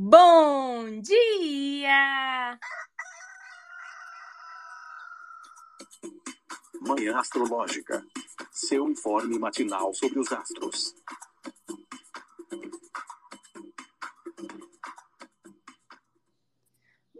Bom 0.00 1.00
dia! 1.00 2.56
Manhã 6.80 7.18
Astrológica. 7.18 8.06
Seu 8.52 8.88
informe 8.88 9.36
matinal 9.40 9.92
sobre 9.92 10.20
os 10.20 10.30
astros. 10.30 10.94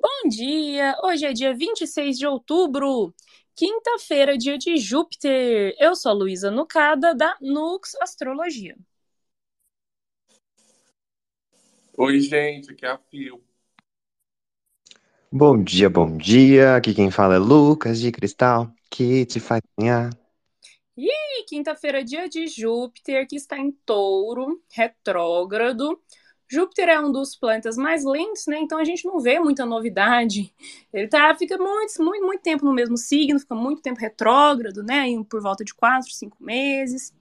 Bom 0.01 0.29
dia! 0.29 0.97
Hoje 1.03 1.27
é 1.27 1.33
dia 1.33 1.53
26 1.53 2.17
de 2.17 2.29
outubro, 2.29 3.13
quinta-feira, 3.57 4.39
dia 4.39 4.57
de 4.57 4.77
Júpiter. 4.77 5.75
Eu 5.81 5.97
sou 5.97 6.13
a 6.13 6.15
Luísa 6.15 6.49
Nucada, 6.49 7.13
da 7.13 7.37
Nux 7.41 7.97
Astrologia. 8.01 8.77
Oi, 12.01 12.21
gente, 12.21 12.71
aqui 12.71 12.87
é 12.87 12.91
a 12.91 12.97
Fio. 12.97 13.43
Bom 15.33 15.61
dia, 15.61 15.91
bom 15.91 16.17
dia. 16.17 16.77
Aqui 16.77 16.95
quem 16.95 17.11
fala 17.11 17.35
é 17.35 17.39
Lucas 17.39 17.99
de 17.99 18.13
Cristal, 18.13 18.73
que 18.89 19.27
te 19.27 19.41
faz 19.41 19.61
sonhar. 19.77 20.11
E 20.97 21.45
quinta-feira, 21.47 22.05
dia 22.05 22.29
de 22.29 22.47
Júpiter, 22.47 23.27
que 23.27 23.35
está 23.35 23.59
em 23.59 23.73
touro, 23.85 24.63
retrógrado. 24.71 26.01
Júpiter 26.49 26.89
é 26.89 27.01
um 27.01 27.11
dos 27.11 27.35
planetas 27.35 27.77
mais 27.77 28.05
lentos, 28.05 28.47
né? 28.47 28.61
Então 28.61 28.79
a 28.79 28.85
gente 28.85 29.05
não 29.05 29.19
vê 29.19 29.41
muita 29.41 29.67
novidade. 29.67 30.55
Ele 30.93 31.09
tá, 31.09 31.35
fica 31.35 31.59
muito, 31.59 32.01
muito, 32.01 32.25
muito 32.25 32.43
tempo 32.43 32.65
no 32.65 32.73
mesmo 32.73 32.97
signo, 32.97 33.41
fica 33.41 33.57
muito 33.57 33.83
tempo 33.83 33.99
retrógrado, 33.99 34.85
né? 34.85 35.07
Por 35.29 35.43
volta 35.43 35.65
de 35.65 35.75
quatro, 35.75 36.13
cinco 36.13 36.37
meses. 36.39 37.13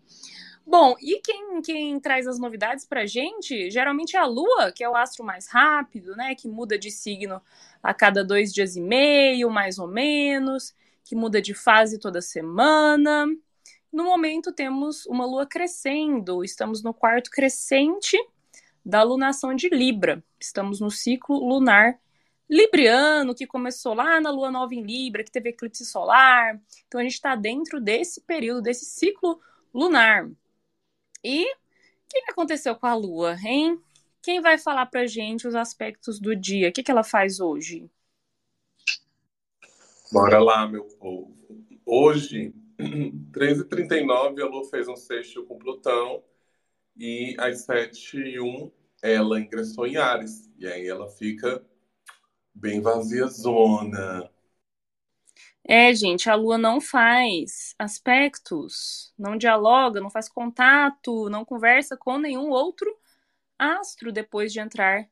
Bom, 0.70 0.95
e 0.99 1.21
quem, 1.21 1.62
quem 1.62 1.98
traz 1.98 2.27
as 2.27 2.38
novidades 2.38 2.84
pra 2.84 3.05
gente, 3.05 3.71
geralmente 3.71 4.17
é 4.17 4.20
a 4.20 4.25
Lua, 4.25 4.70
que 4.70 4.84
é 4.84 4.89
o 4.89 4.98
astro 4.98 5.23
mais 5.23 5.48
rápido, 5.48 6.13
né? 6.13 6.35
Que 6.35 6.45
muda 6.45 6.77
de 6.77 6.91
signo 6.91 7.41
a 7.81 7.94
cada 7.94 8.21
dois 8.21 8.53
dias 8.53 8.75
e 8.75 8.81
meio, 8.81 9.50
mais 9.50 9.80
ou 9.80 9.88
menos, 9.88 10.75
que 11.06 11.16
muda 11.16 11.41
de 11.41 11.53
fase 11.53 11.97
toda 11.97 12.22
semana. 12.22 13.25
No 13.89 14.03
momento 14.03 14.52
temos 14.52 15.06
uma 15.06 15.25
Lua 15.25 15.45
crescendo, 15.45 16.44
estamos 16.44 16.84
no 16.84 16.94
quarto 16.94 17.31
crescente 17.31 18.17
da 18.86 19.03
lunação 19.03 19.56
de 19.56 19.69
Libra. 19.69 20.22
Estamos 20.38 20.81
no 20.81 20.91
ciclo 20.91 21.38
lunar 21.47 21.97
libriano, 22.50 23.34
que 23.34 23.47
começou 23.47 23.94
lá 23.94 24.19
na 24.19 24.31
Lua 24.31 24.52
Nova 24.52 24.75
em 24.75 24.84
Libra, 24.84 25.23
que 25.23 25.31
teve 25.31 25.47
eclipse 25.47 25.86
solar. 25.86 26.59
Então 26.89 27.00
a 27.00 27.03
gente 27.03 27.13
está 27.13 27.38
dentro 27.38 27.80
desse 27.80 28.19
período, 28.19 28.61
desse 28.61 28.84
ciclo 28.84 29.39
lunar. 29.73 30.30
E 31.30 31.44
o 31.44 31.58
que 32.08 32.31
aconteceu 32.31 32.73
com 32.73 32.88
a 32.88 32.95
Lua, 32.95 33.36
hein? 33.44 33.83
Quem 34.22 34.39
vai 34.39 34.58
falar 34.58 34.86
pra 34.86 35.06
gente 35.06 35.45
os 35.45 35.56
aspectos 35.56 36.22
do 36.22 36.34
dia? 36.34 36.69
O 36.69 36.72
que, 36.72 36.81
que 36.81 36.89
ela 36.89 37.03
faz 37.03 37.42
hoje? 37.42 37.92
Bora 40.09 40.39
lá, 40.39 40.66
meu 40.66 40.86
povo. 40.86 41.36
Hoje, 41.86 42.53
13h39, 42.80 44.42
a 44.42 44.45
Lua 44.45 44.69
fez 44.69 44.88
um 44.88 44.95
sexto 44.95 45.44
com 45.44 45.59
Plutão 45.59 46.23
e 46.95 47.36
às 47.38 47.67
7h01 47.67 48.72
ela 49.03 49.41
ingressou 49.41 49.86
em 49.86 49.97
Ares. 49.97 50.50
E 50.58 50.66
aí 50.66 50.88
ela 50.88 51.09
fica 51.09 51.62
bem 52.56 52.80
vazia 52.80 53.28
zona. 53.28 54.31
É, 55.69 55.93
gente, 55.93 56.29
a 56.29 56.35
Lua 56.35 56.57
não 56.57 56.79
faz 56.79 57.75
aspectos, 57.77 59.13
não 59.19 59.37
dialoga, 59.37 59.99
não 59.99 60.09
faz 60.09 60.29
contato, 60.29 61.29
não 61.29 61.43
conversa 61.43 61.97
com 61.97 62.17
nenhum 62.17 62.49
outro 62.49 62.89
astro 63.59 64.11
depois 64.11 64.53
de 64.53 64.61
entrar 64.61 65.05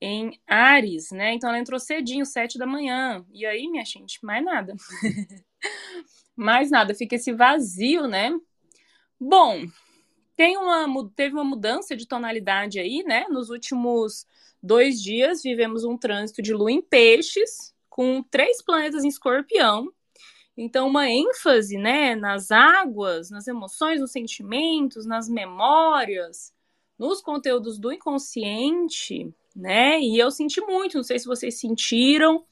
em 0.00 0.40
Ares, 0.44 1.12
né? 1.12 1.34
Então 1.34 1.48
ela 1.48 1.58
entrou 1.60 1.78
cedinho, 1.78 2.26
sete 2.26 2.58
da 2.58 2.66
manhã. 2.66 3.24
E 3.32 3.46
aí, 3.46 3.68
minha 3.68 3.84
gente, 3.84 4.18
mais 4.24 4.44
nada. 4.44 4.74
mais 6.34 6.68
nada, 6.68 6.94
fica 6.94 7.14
esse 7.14 7.32
vazio, 7.32 8.08
né? 8.08 8.32
Bom, 9.20 9.64
tem 10.34 10.56
uma, 10.56 11.10
teve 11.14 11.34
uma 11.36 11.44
mudança 11.44 11.96
de 11.96 12.08
tonalidade 12.08 12.80
aí, 12.80 13.04
né? 13.04 13.26
Nos 13.28 13.50
últimos 13.50 14.26
dois 14.60 15.00
dias 15.00 15.44
vivemos 15.44 15.84
um 15.84 15.96
trânsito 15.96 16.42
de 16.42 16.52
lua 16.52 16.72
em 16.72 16.82
peixes, 16.82 17.71
com 17.92 18.22
três 18.22 18.62
planetas 18.62 19.04
em 19.04 19.08
escorpião. 19.08 19.92
Então, 20.56 20.88
uma 20.88 21.10
ênfase 21.10 21.76
né, 21.76 22.16
nas 22.16 22.50
águas, 22.50 23.30
nas 23.30 23.46
emoções, 23.46 24.00
nos 24.00 24.12
sentimentos, 24.12 25.04
nas 25.04 25.28
memórias, 25.28 26.54
nos 26.98 27.20
conteúdos 27.20 27.78
do 27.78 27.92
inconsciente, 27.92 29.30
né? 29.54 30.00
E 30.00 30.18
eu 30.18 30.30
senti 30.30 30.58
muito, 30.62 30.96
não 30.96 31.04
sei 31.04 31.18
se 31.18 31.26
vocês 31.26 31.60
sentiram 31.60 32.46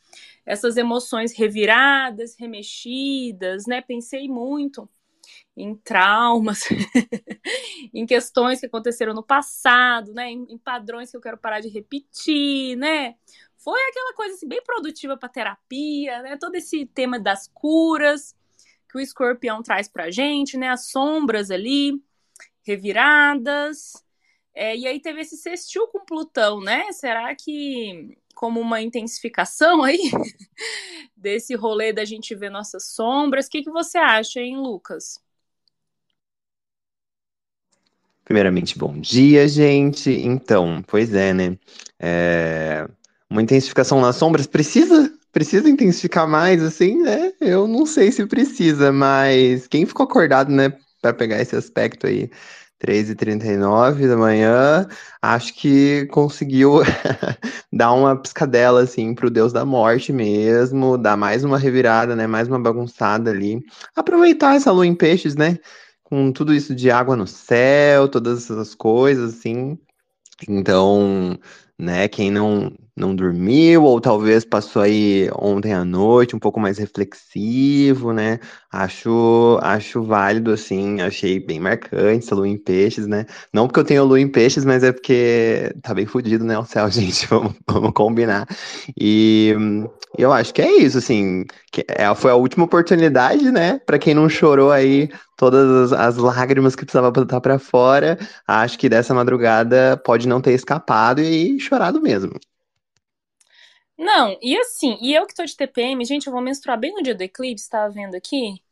essas 0.45 0.77
emoções 0.77 1.33
reviradas, 1.33 2.37
remexidas, 2.39 3.65
né? 3.67 3.81
Pensei 3.81 4.29
muito 4.29 4.87
em 5.57 5.75
traumas, 5.75 6.65
em 7.95 8.05
questões 8.05 8.61
que 8.61 8.67
aconteceram 8.67 9.15
no 9.15 9.23
passado, 9.23 10.13
né? 10.13 10.31
Em, 10.31 10.47
em, 10.51 10.59
padrões 10.59 11.11
que 11.11 11.17
eu 11.17 11.21
quero 11.21 11.39
parar 11.39 11.61
de 11.61 11.69
repetir, 11.69 12.77
né? 12.77 13.15
Foi 13.63 13.79
aquela 13.91 14.15
coisa 14.15 14.35
assim, 14.35 14.49
bem 14.49 14.63
produtiva 14.63 15.19
para 15.19 15.29
terapia, 15.29 16.23
né? 16.23 16.37
Todo 16.39 16.55
esse 16.55 16.87
tema 16.87 17.19
das 17.19 17.47
curas 17.47 18.35
que 18.91 18.97
o 18.97 19.01
escorpião 19.01 19.63
traz 19.63 19.87
pra 19.87 20.11
gente, 20.11 20.57
né? 20.57 20.71
As 20.71 20.87
sombras 20.87 21.51
ali, 21.51 22.03
reviradas. 22.63 23.93
É, 24.55 24.75
e 24.75 24.87
aí 24.87 24.99
teve 24.99 25.21
esse 25.21 25.37
sextil 25.37 25.87
com 25.89 26.05
Plutão, 26.05 26.61
né? 26.61 26.91
Será 26.93 27.35
que 27.35 28.17
como 28.35 28.59
uma 28.59 28.81
intensificação 28.81 29.83
aí 29.85 30.11
desse 31.15 31.55
rolê 31.55 31.93
da 31.93 32.07
gente 32.07 32.35
ver 32.35 32.51
nossas 32.51 32.87
sombras? 32.95 33.47
O 33.47 33.51
que, 33.51 33.63
que 33.63 33.71
você 33.71 33.99
acha, 33.99 34.41
hein, 34.41 34.57
Lucas? 34.57 35.23
Primeiramente, 38.25 38.79
bom 38.79 38.99
dia, 38.99 39.47
gente. 39.47 40.11
Então, 40.11 40.83
pois 40.87 41.15
é, 41.15 41.35
né? 41.35 41.59
É 41.99 42.89
uma 43.31 43.43
intensificação 43.43 44.01
nas 44.01 44.17
sombras 44.17 44.47
precisa 44.47 45.13
precisa 45.33 45.69
intensificar 45.69 46.27
mais 46.29 46.63
assim 46.63 47.03
né 47.03 47.33
eu 47.41 47.69
não 47.69 47.87
sei 47.87 48.11
se 48.11 48.27
precisa 48.27 48.93
mas 48.93 49.67
quem 49.67 49.87
ficou 49.87 50.05
acordado 50.05 50.51
né 50.51 50.73
para 51.01 51.15
pegar 51.15 51.41
esse 51.41 51.57
aspecto 51.57 52.07
aí 52.07 52.31
3h39 52.81 54.09
da 54.09 54.17
manhã, 54.17 54.89
acho 55.21 55.55
que 55.55 56.07
conseguiu 56.07 56.81
dar 57.71 57.93
uma 57.93 58.17
piscadela, 58.17 58.83
assim, 58.83 59.15
pro 59.15 59.31
Deus 59.31 59.53
da 59.53 59.67
Morte 59.67 60.13
mesmo, 60.15 60.97
dar 60.97 61.15
mais 61.17 61.45
uma 61.45 61.59
revirada, 61.59 62.17
né, 62.17 62.27
mais 62.27 62.49
uma 62.49 62.59
bagunçada 62.59 63.31
ali. 63.31 63.63
Aproveitar 63.95 64.57
essa 64.57 64.73
lua 64.73 64.87
em 64.87 64.95
peixes, 64.95 65.37
né, 65.37 65.59
com 66.03 66.33
tudo 66.33 66.55
isso 66.55 66.75
de 66.75 66.91
água 66.91 67.15
no 67.17 67.27
céu, 67.27 68.09
todas 68.09 68.45
essas 68.51 68.75
coisas, 68.75 69.35
assim. 69.35 69.79
Então, 70.49 71.39
né? 71.79 72.09
Quem 72.09 72.31
não, 72.31 72.73
não 73.01 73.17
dormiu, 73.17 73.83
ou 73.85 74.01
talvez 74.01 74.45
passou 74.45 74.83
aí 74.83 75.29
ontem 75.35 75.73
à 75.73 75.85
noite 75.85 76.37
um 76.37 76.39
pouco 76.39 76.61
mais 76.61 76.79
reflexivo, 76.79 78.13
né? 78.13 78.39
Acho, 78.71 79.59
acho 79.63 80.03
válido, 80.03 80.53
assim, 80.53 81.01
achei 81.01 81.41
bem 81.41 81.59
marcante 81.59 82.25
essa 82.25 82.35
lua 82.35 82.47
em 82.47 82.59
peixes, 82.59 83.07
né? 83.07 83.27
Não 83.53 83.67
porque 83.67 83.81
eu 83.81 83.85
tenho 83.85 84.05
lua 84.05 84.21
em 84.21 84.29
peixes, 84.29 84.65
mas 84.65 84.85
é 84.85 84.93
porque 84.93 85.75
tá 85.83 85.95
bem 85.95 86.07
fodido, 86.07 86.45
né? 86.45 86.59
O 86.59 86.65
céu, 86.65 86.89
gente, 86.93 87.27
vamos, 87.27 87.55
vamos 87.67 87.93
combinar. 87.93 88.47
E 88.99 89.55
eu 90.19 90.33
acho 90.33 90.53
que 90.53 90.63
é 90.63 90.71
isso, 90.77 90.99
assim, 90.99 91.45
que 91.73 91.85
é, 91.89 92.15
foi 92.15 92.31
a 92.31 92.37
última 92.37 92.65
oportunidade, 92.65 93.51
né? 93.51 93.81
Para 93.87 93.99
quem 93.99 94.15
não 94.15 94.29
chorou 94.29 94.71
aí 94.71 95.09
todas 95.37 95.93
as, 95.93 96.17
lágrimas 96.17 96.77
que 96.77 96.85
precisava 96.85 97.11
botar 97.11 97.41
para 97.41 97.59
fora, 97.59 98.19
acho 98.47 98.79
que 98.79 98.89
dessa 98.89 99.15
madrugada 99.15 99.97
pode 100.05 100.29
não 100.29 100.41
ter 100.41 100.53
escapado 100.53 101.21
e 101.23 101.59
chorado 101.59 102.01
mesmo. 102.01 102.33
Não, 104.01 104.39
e 104.41 104.57
assim, 104.59 104.97
e 105.01 105.15
eu 105.15 105.27
que 105.27 105.35
tô 105.35 105.45
de 105.45 105.55
TPM, 105.55 106.05
gente, 106.07 106.27
eu 106.27 106.33
vou 106.33 106.41
menstruar 106.43 106.79
bem 106.79 106.93
no 106.95 107.03
dia 107.03 107.15
do 107.15 107.23
eclipse, 107.23 107.69
tá 107.69 107.87
vendo 107.89 108.15
aqui? 108.15 108.63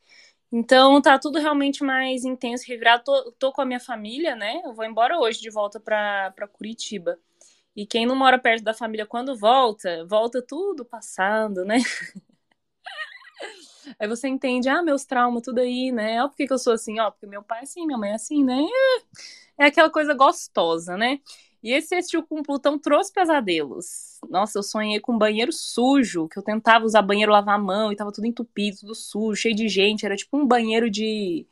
Então 0.53 1.03
tá 1.03 1.19
tudo 1.19 1.39
realmente 1.41 1.85
mais 1.85 2.25
intenso, 2.25 2.65
revirado. 2.69 3.05
Tô, 3.05 3.33
tô 3.39 3.53
com 3.53 3.63
a 3.63 3.67
minha 3.67 3.81
família, 3.81 4.37
né? 4.37 4.63
Eu 4.65 4.75
vou 4.75 4.85
embora 4.85 5.19
hoje 5.19 5.41
de 5.41 5.51
volta 5.51 5.81
pra, 5.81 6.33
pra 6.33 6.49
Curitiba. 6.49 7.19
E 7.77 7.87
quem 7.87 8.07
não 8.07 8.17
mora 8.17 8.39
perto 8.39 8.65
da 8.65 8.75
família 8.75 9.07
quando 9.07 9.37
volta, 9.37 10.07
volta 10.07 10.43
tudo 10.43 10.85
passado, 10.85 11.65
né? 11.65 11.79
Aí 13.99 14.09
você 14.09 14.29
entende, 14.29 14.69
ah, 14.69 14.83
meus 14.83 15.05
traumas, 15.05 15.43
tudo 15.43 15.61
aí, 15.61 15.93
né? 15.93 16.23
Ó, 16.23 16.29
por 16.29 16.37
que, 16.37 16.47
que 16.47 16.53
eu 16.53 16.59
sou 16.59 16.73
assim? 16.73 16.99
Ó, 17.01 17.11
porque 17.11 17.27
meu 17.27 17.43
pai 17.43 17.61
é 17.61 17.63
assim, 17.63 17.87
minha 17.87 17.99
mãe 17.99 18.11
é 18.11 18.15
assim, 18.15 18.45
né? 18.45 18.57
É 19.59 19.67
aquela 19.67 19.91
coisa 19.91 20.15
gostosa, 20.15 20.97
né? 20.97 21.21
E 21.63 21.73
esse 21.73 21.95
assistiu 21.95 22.23
com 22.25 22.43
Plutão 22.43 22.79
trouxe 22.79 23.13
pesadelos. 23.13 24.19
Nossa, 24.29 24.59
eu 24.59 24.63
sonhei 24.63 25.01
com 25.01 25.15
um 25.15 25.19
banheiro 25.19 25.53
sujo, 25.53 26.29
que 26.29 26.39
eu 26.39 26.43
tentava 26.43 26.85
usar 26.85 27.03
banheiro 27.03 27.33
lavar 27.33 27.57
a 27.57 27.59
mão 27.59 27.93
e 27.93 27.97
tava 27.97 28.13
tudo 28.13 28.27
entupido, 28.27 28.79
tudo 28.79 28.95
sujo, 28.95 29.41
cheio 29.41 29.55
de 29.55 29.69
gente. 29.69 30.07
Era 30.07 30.17
tipo 30.17 30.37
um 30.37 30.47
banheiro 30.47 30.91
de 30.91 31.47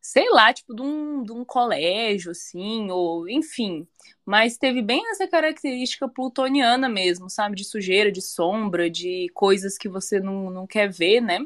sei 0.00 0.28
lá, 0.30 0.52
tipo, 0.52 0.74
de 0.74 0.82
um, 0.82 1.22
de 1.22 1.32
um 1.32 1.44
colégio, 1.44 2.30
assim, 2.30 2.90
ou 2.90 3.28
enfim. 3.28 3.86
Mas 4.24 4.56
teve 4.56 4.82
bem 4.82 5.02
essa 5.10 5.26
característica 5.28 6.08
plutoniana 6.08 6.88
mesmo, 6.88 7.28
sabe? 7.28 7.56
De 7.56 7.64
sujeira, 7.64 8.10
de 8.10 8.22
sombra, 8.22 8.90
de 8.90 9.28
coisas 9.34 9.76
que 9.78 9.88
você 9.88 10.20
não, 10.20 10.50
não 10.50 10.66
quer 10.66 10.90
ver, 10.90 11.20
né? 11.20 11.38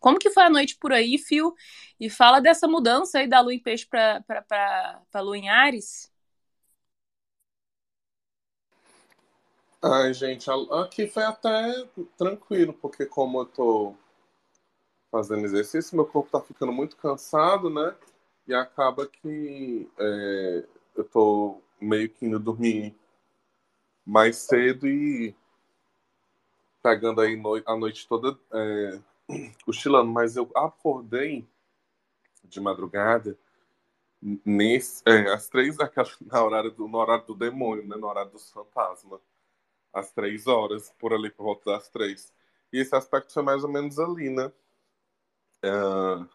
Como 0.00 0.18
que 0.18 0.30
foi 0.30 0.44
a 0.44 0.50
noite 0.50 0.76
por 0.76 0.92
aí, 0.92 1.18
Fio? 1.18 1.54
E 1.98 2.10
fala 2.10 2.40
dessa 2.40 2.68
mudança 2.68 3.18
aí 3.18 3.28
da 3.28 3.40
lua 3.40 3.54
em 3.54 3.60
peixe 3.60 3.86
para 3.86 4.24
a 5.12 5.20
lua 5.20 5.38
em 5.38 5.48
Ares. 5.48 6.10
Ai, 9.82 10.12
gente, 10.14 10.48
aqui 10.72 11.06
foi 11.06 11.22
até 11.22 11.86
tranquilo, 12.16 12.72
porque 12.72 13.06
como 13.06 13.40
eu 13.40 13.46
tô 13.46 13.94
fazendo 15.10 15.44
exercício, 15.44 15.96
meu 15.96 16.06
corpo 16.06 16.30
tá 16.30 16.40
ficando 16.40 16.72
muito 16.72 16.96
cansado, 16.96 17.70
né? 17.70 17.94
E 18.46 18.54
acaba 18.54 19.06
que 19.06 19.88
é, 19.98 20.64
eu 20.96 21.04
tô 21.04 21.60
meio 21.80 22.08
que 22.08 22.26
indo 22.26 22.38
dormir 22.40 22.94
mais 24.04 24.36
cedo 24.36 24.86
e 24.86 25.34
pegando 26.82 27.20
aí 27.20 27.40
a 27.66 27.76
noite 27.76 28.08
toda 28.08 28.38
é, 28.52 29.00
cochilando. 29.64 30.10
Mas 30.10 30.36
eu 30.36 30.50
acordei 30.54 31.46
de 32.44 32.60
madrugada 32.60 33.36
nesse, 34.44 35.02
é, 35.06 35.32
às 35.32 35.48
três 35.48 35.76
daquela, 35.76 36.08
na 36.24 36.44
horário 36.44 36.70
do, 36.70 36.88
no 36.88 36.98
horário 36.98 37.26
do 37.26 37.34
demônio, 37.34 37.86
né? 37.86 37.96
No 37.96 38.06
horário 38.06 38.30
dos 38.30 38.50
fantasmas. 38.50 39.20
Às 39.96 40.12
três 40.12 40.46
horas, 40.46 40.92
por 40.98 41.14
ali, 41.14 41.30
por 41.30 41.44
volta 41.44 41.70
das 41.70 41.88
três. 41.88 42.30
E 42.70 42.78
esse 42.78 42.94
aspecto 42.94 43.32
foi 43.32 43.42
mais 43.42 43.64
ou 43.64 43.70
menos 43.70 43.98
ali, 43.98 44.28
né? 44.28 44.52
Uh, 45.64 46.28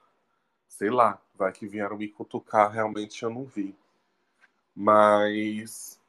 sei 0.67 0.89
lá, 0.89 1.21
vai 1.35 1.51
que 1.51 1.67
vieram 1.67 1.95
me 1.95 2.07
cutucar, 2.07 2.71
realmente 2.71 3.21
eu 3.21 3.29
não 3.29 3.45
vi. 3.45 3.75
Mas 4.75 6.01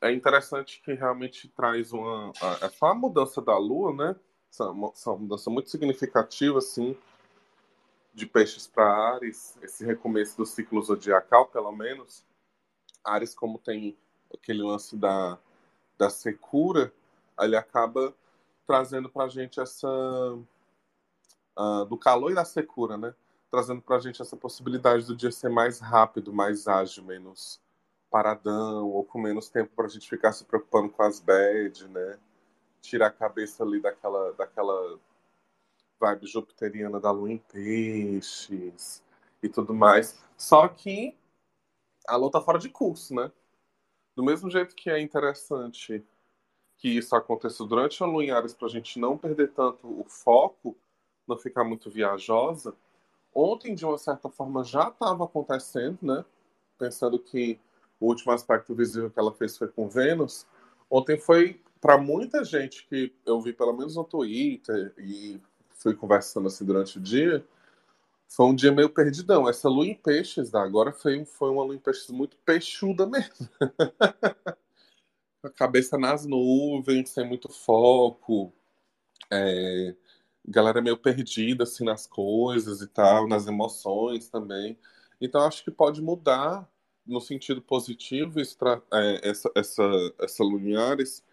é 0.00 0.10
interessante 0.10 0.82
que 0.84 0.94
realmente 0.94 1.48
traz 1.48 1.92
uma. 1.92 2.32
É 2.60 2.68
só 2.70 2.86
a 2.86 2.94
mudança 2.94 3.40
da 3.40 3.56
lua, 3.56 3.94
né? 3.94 4.16
Essa, 4.50 4.72
essa 4.92 5.12
mudança 5.12 5.48
muito 5.48 5.70
significativa, 5.70 6.58
assim, 6.58 6.98
de 8.12 8.26
peixes 8.26 8.66
para 8.66 9.14
Ares, 9.14 9.56
esse 9.62 9.84
recomeço 9.84 10.36
do 10.36 10.44
ciclo 10.44 10.82
zodiacal, 10.82 11.46
pelo 11.46 11.70
menos. 11.70 12.24
Ares, 13.04 13.32
como 13.32 13.60
tem 13.60 13.96
aquele 14.34 14.62
lance 14.62 14.96
da, 14.96 15.38
da 15.98 16.10
secura, 16.10 16.92
ele 17.40 17.56
acaba 17.56 18.14
trazendo 18.66 19.08
para 19.08 19.24
a 19.24 19.28
gente 19.28 19.60
essa 19.60 19.88
uh, 21.58 21.84
do 21.86 21.96
calor 21.96 22.30
e 22.30 22.34
da 22.34 22.44
secura, 22.44 22.96
né? 22.96 23.14
Trazendo 23.50 23.80
para 23.80 23.96
a 23.96 24.00
gente 24.00 24.20
essa 24.20 24.36
possibilidade 24.36 25.06
do 25.06 25.16
dia 25.16 25.30
ser 25.30 25.48
mais 25.48 25.78
rápido, 25.78 26.32
mais 26.32 26.66
ágil, 26.66 27.04
menos 27.04 27.60
paradão, 28.10 28.88
ou 28.88 29.04
com 29.04 29.20
menos 29.20 29.48
tempo 29.48 29.72
para 29.74 29.86
a 29.86 29.88
gente 29.88 30.08
ficar 30.08 30.32
se 30.32 30.44
preocupando 30.44 30.90
com 30.90 31.02
as 31.02 31.20
bad, 31.20 31.88
né? 31.88 32.18
Tirar 32.80 33.08
a 33.08 33.10
cabeça 33.10 33.62
ali 33.64 33.80
daquela, 33.80 34.32
daquela 34.32 34.98
vibe 35.98 36.26
jupiteriana 36.26 37.00
da 37.00 37.10
lua 37.10 37.30
em 37.30 37.38
peixes 37.38 39.02
e 39.42 39.48
tudo 39.48 39.74
mais. 39.74 40.18
Só 40.36 40.68
que 40.68 41.16
a 42.06 42.16
lua 42.16 42.30
tá 42.30 42.40
fora 42.40 42.58
de 42.58 42.68
curso, 42.68 43.14
né? 43.14 43.30
Do 44.16 44.24
mesmo 44.24 44.50
jeito 44.50 44.74
que 44.74 44.88
é 44.88 44.98
interessante 44.98 46.02
que 46.78 46.88
isso 46.88 47.14
aconteça 47.14 47.64
durante 47.64 48.02
a 48.02 48.06
lua 48.06 48.24
em 48.24 48.28
para 48.28 48.66
a 48.66 48.70
gente 48.70 48.98
não 48.98 49.16
perder 49.16 49.52
tanto 49.52 49.86
o 49.86 50.04
foco, 50.04 50.74
não 51.28 51.36
ficar 51.36 51.64
muito 51.64 51.90
viajosa, 51.90 52.74
ontem, 53.34 53.74
de 53.74 53.84
uma 53.84 53.98
certa 53.98 54.30
forma, 54.30 54.64
já 54.64 54.88
estava 54.88 55.24
acontecendo, 55.24 55.98
né? 56.00 56.24
Pensando 56.78 57.18
que 57.18 57.60
o 58.00 58.06
último 58.06 58.32
aspecto 58.32 58.74
visível 58.74 59.10
que 59.10 59.18
ela 59.18 59.32
fez 59.32 59.56
foi 59.56 59.68
com 59.68 59.88
Vênus. 59.88 60.46
Ontem 60.90 61.18
foi, 61.18 61.60
para 61.80 61.98
muita 61.98 62.42
gente 62.42 62.86
que 62.86 63.12
eu 63.24 63.40
vi, 63.40 63.52
pelo 63.52 63.74
menos 63.74 63.96
no 63.96 64.04
Twitter, 64.04 64.94
e 64.98 65.40
fui 65.70 65.94
conversando 65.94 66.46
assim 66.46 66.64
durante 66.64 66.98
o 66.98 67.00
dia, 67.00 67.46
foi 68.28 68.46
um 68.46 68.54
dia 68.54 68.72
meio 68.72 68.90
perdidão. 68.90 69.48
Essa 69.48 69.68
lua 69.68 69.86
em 69.86 69.94
peixes 69.94 70.50
da 70.50 70.62
agora 70.62 70.92
foi, 70.92 71.24
foi 71.24 71.50
uma 71.50 71.64
lua 71.64 71.74
em 71.74 71.78
peixes 71.78 72.10
muito 72.10 72.36
peixuda 72.38 73.06
mesmo. 73.06 73.48
a 75.42 75.50
cabeça 75.50 75.96
nas 75.96 76.26
nuvens, 76.26 77.10
sem 77.10 77.26
muito 77.26 77.48
foco. 77.48 78.52
É, 79.30 79.94
galera 80.46 80.80
meio 80.80 80.96
perdida 80.96 81.64
assim 81.64 81.84
nas 81.84 82.06
coisas 82.06 82.80
e 82.80 82.86
tal, 82.88 83.28
nas 83.28 83.46
emoções 83.46 84.28
também. 84.28 84.78
Então 85.20 85.42
acho 85.42 85.64
que 85.64 85.70
pode 85.70 86.02
mudar 86.02 86.68
no 87.06 87.20
sentido 87.20 87.62
positivo 87.62 88.40
isso 88.40 88.56
é, 88.92 89.28
essa 89.28 89.50
essa 89.54 89.82
essa 90.20 90.42
lunares 90.44 91.24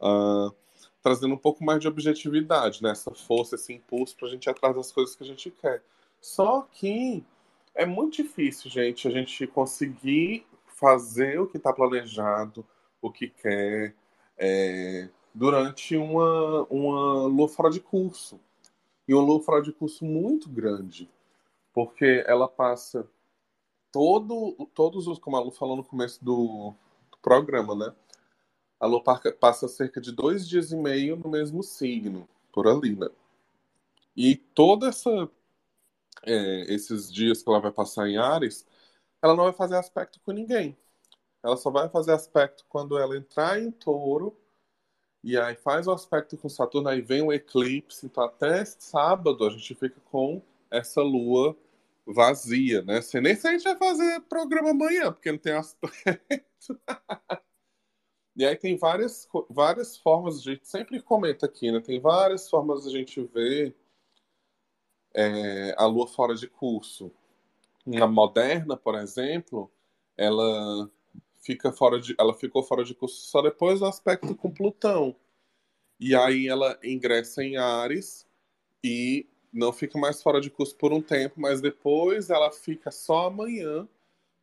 uh, 0.00 0.54
trazendo 1.02 1.34
um 1.34 1.38
pouco 1.38 1.64
mais 1.64 1.80
de 1.80 1.88
objetividade, 1.88 2.82
né? 2.82 2.90
Essa 2.90 3.12
força, 3.12 3.54
esse 3.56 3.72
impulso 3.72 4.16
para 4.16 4.28
a 4.28 4.30
gente 4.30 4.46
ir 4.46 4.50
atrás 4.50 4.74
das 4.74 4.92
coisas 4.92 5.14
que 5.14 5.24
a 5.24 5.26
gente 5.26 5.50
quer. 5.50 5.82
Só 6.26 6.62
que 6.72 7.24
é 7.72 7.86
muito 7.86 8.16
difícil, 8.16 8.68
gente, 8.68 9.06
a 9.06 9.10
gente 9.12 9.46
conseguir 9.46 10.44
fazer 10.66 11.38
o 11.38 11.46
que 11.46 11.56
está 11.56 11.72
planejado, 11.72 12.66
o 13.00 13.12
que 13.12 13.28
quer, 13.28 13.94
é, 14.36 15.08
durante 15.32 15.96
uma, 15.96 16.64
uma 16.64 17.28
lua 17.28 17.48
fora 17.48 17.70
de 17.70 17.78
curso 17.78 18.40
e 19.06 19.14
um 19.14 19.20
lua 19.20 19.40
fora 19.40 19.62
de 19.62 19.72
curso 19.72 20.04
muito 20.04 20.48
grande, 20.48 21.08
porque 21.72 22.24
ela 22.26 22.48
passa 22.48 23.08
todo, 23.92 24.68
todos 24.74 25.06
os, 25.06 25.20
como 25.20 25.36
a 25.36 25.40
Lu 25.40 25.52
falou 25.52 25.76
no 25.76 25.84
começo 25.84 26.22
do, 26.24 26.74
do 27.08 27.18
programa, 27.22 27.76
né? 27.76 27.94
A 28.80 28.86
Lu 28.86 29.00
passa 29.38 29.68
cerca 29.68 30.00
de 30.00 30.10
dois 30.10 30.46
dias 30.46 30.72
e 30.72 30.76
meio 30.76 31.14
no 31.14 31.30
mesmo 31.30 31.62
signo, 31.62 32.28
por 32.52 32.66
ali, 32.66 32.96
né? 32.96 33.08
E 34.16 34.34
toda 34.34 34.88
essa 34.88 35.30
é, 36.24 36.72
esses 36.72 37.12
dias 37.12 37.42
que 37.42 37.48
ela 37.48 37.60
vai 37.60 37.72
passar 37.72 38.08
em 38.08 38.16
Ares, 38.16 38.66
ela 39.22 39.34
não 39.34 39.44
vai 39.44 39.52
fazer 39.52 39.76
aspecto 39.76 40.20
com 40.20 40.32
ninguém. 40.32 40.76
Ela 41.42 41.56
só 41.56 41.70
vai 41.70 41.88
fazer 41.88 42.12
aspecto 42.12 42.64
quando 42.68 42.98
ela 42.98 43.16
entrar 43.16 43.60
em 43.60 43.70
touro 43.70 44.36
e 45.26 45.36
aí 45.36 45.56
faz 45.56 45.88
o 45.88 45.92
aspecto 45.92 46.36
com 46.36 46.48
Saturno, 46.48 46.88
aí 46.88 47.00
vem 47.00 47.20
o 47.20 47.32
eclipse. 47.32 48.06
Então, 48.06 48.22
até 48.22 48.64
sábado 48.64 49.44
a 49.44 49.50
gente 49.50 49.74
fica 49.74 50.00
com 50.04 50.40
essa 50.70 51.02
lua 51.02 51.56
vazia, 52.06 52.82
né? 52.82 53.00
Você 53.00 53.20
nem 53.20 53.34
se 53.34 53.48
a 53.48 53.50
gente 53.50 53.64
vai 53.64 53.76
fazer 53.76 54.20
programa 54.28 54.70
amanhã, 54.70 55.12
porque 55.12 55.32
não 55.32 55.38
tem 55.38 55.54
aspecto. 55.54 56.80
e 58.36 58.46
aí 58.46 58.54
tem 58.56 58.76
várias, 58.76 59.28
várias 59.50 59.96
formas, 59.96 60.38
a 60.38 60.42
gente 60.42 60.68
sempre 60.68 61.02
comenta 61.02 61.46
aqui, 61.46 61.72
né? 61.72 61.80
Tem 61.80 61.98
várias 62.00 62.48
formas 62.48 62.86
a 62.86 62.90
gente 62.90 63.20
ver 63.22 63.74
é, 65.16 65.74
a 65.78 65.86
lua 65.86 66.06
fora 66.06 66.34
de 66.34 66.46
curso. 66.46 67.10
Na 67.86 68.06
moderna, 68.06 68.76
por 68.76 68.94
exemplo, 68.94 69.70
ela 70.16 70.90
fica 71.40 71.72
fora 71.72 71.98
de, 71.98 72.14
ela 72.18 72.34
ficou 72.34 72.62
fora 72.62 72.84
de 72.84 72.94
curso 72.94 73.16
só 73.28 73.40
depois 73.40 73.80
do 73.80 73.86
aspecto 73.86 74.34
com 74.34 74.50
Plutão. 74.50 75.16
E 75.98 76.14
aí 76.14 76.46
ela 76.46 76.78
ingressa 76.84 77.42
em 77.42 77.56
Ares 77.56 78.26
e 78.84 79.26
não 79.52 79.72
fica 79.72 79.98
mais 79.98 80.22
fora 80.22 80.40
de 80.40 80.50
curso 80.50 80.76
por 80.76 80.92
um 80.92 81.00
tempo, 81.00 81.40
mas 81.40 81.62
depois 81.62 82.28
ela 82.28 82.52
fica 82.52 82.90
só 82.90 83.28
amanhã, 83.28 83.88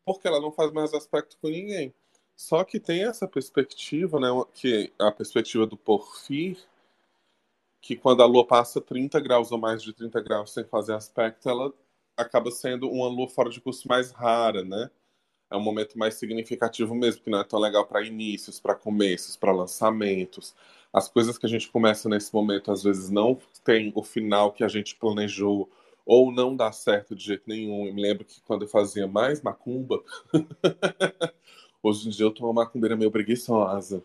porque 0.04 0.28
ela 0.28 0.42
não 0.42 0.52
faz 0.52 0.72
mais 0.72 0.94
aspecto 0.94 1.38
com 1.40 1.50
ninguém. 1.50 1.94
Só 2.36 2.64
que 2.64 2.80
tem 2.80 3.04
essa 3.04 3.28
perspectiva, 3.28 4.20
né, 4.20 4.28
que 4.54 4.92
é 5.00 5.06
a 5.06 5.12
perspectiva 5.12 5.68
do 5.68 5.78
porfir, 5.78 6.58
que 7.84 7.96
quando 7.96 8.24
a 8.24 8.26
lua 8.26 8.48
passa 8.48 8.82
30 8.82 9.20
graus 9.20 9.52
ou 9.52 9.60
mais 9.60 9.84
de 9.84 9.94
30 9.94 10.22
graus 10.22 10.54
sem 10.54 10.64
fazer 10.64 10.96
aspecto, 10.96 11.48
ela 11.50 11.72
acaba 12.18 12.50
sendo 12.50 12.90
uma 12.90 13.08
lua 13.08 13.28
fora 13.30 13.52
de 13.52 13.62
curso 13.62 13.88
mais 13.88 14.12
rara, 14.12 14.64
né? 14.64 14.90
é 15.54 15.58
um 15.58 15.62
momento 15.62 15.98
mais 16.00 16.16
significativo 16.16 16.96
mesmo, 16.96 17.22
que 17.22 17.30
não 17.30 17.40
é 17.40 17.44
tão 17.44 17.60
legal 17.60 17.86
para 17.86 18.02
inícios, 18.02 18.60
para 18.60 18.74
começos, 18.74 19.38
para 19.38 19.52
lançamentos. 19.52 20.56
As 20.92 21.08
coisas 21.08 21.38
que 21.38 21.46
a 21.46 21.50
gente 21.50 21.70
começa 21.70 22.10
nesse 22.10 22.34
momento 22.34 22.72
às 22.72 22.82
vezes 22.82 23.12
não 23.12 23.40
tem 23.64 23.92
o 23.96 24.04
final 24.04 24.52
que 24.52 24.64
a 24.64 24.68
gente 24.68 24.96
planejou 24.96 25.70
ou 26.06 26.32
não 26.32 26.56
dá 26.56 26.72
certo 26.72 27.16
de 27.16 27.24
jeito 27.24 27.44
nenhum. 27.48 27.86
Eu 27.86 27.94
me 27.94 28.02
lembro 28.02 28.26
que 28.26 28.42
quando 28.42 28.64
eu 28.64 28.68
fazia 28.68 29.08
mais 29.08 29.44
macumba, 29.44 30.04
hoje 31.84 32.08
em 32.08 32.12
dia 32.12 32.26
eu 32.26 32.32
tô 32.32 32.46
uma 32.46 32.64
macumbeira 32.64 32.96
meio 32.96 33.12
preguiçosa. 33.12 34.04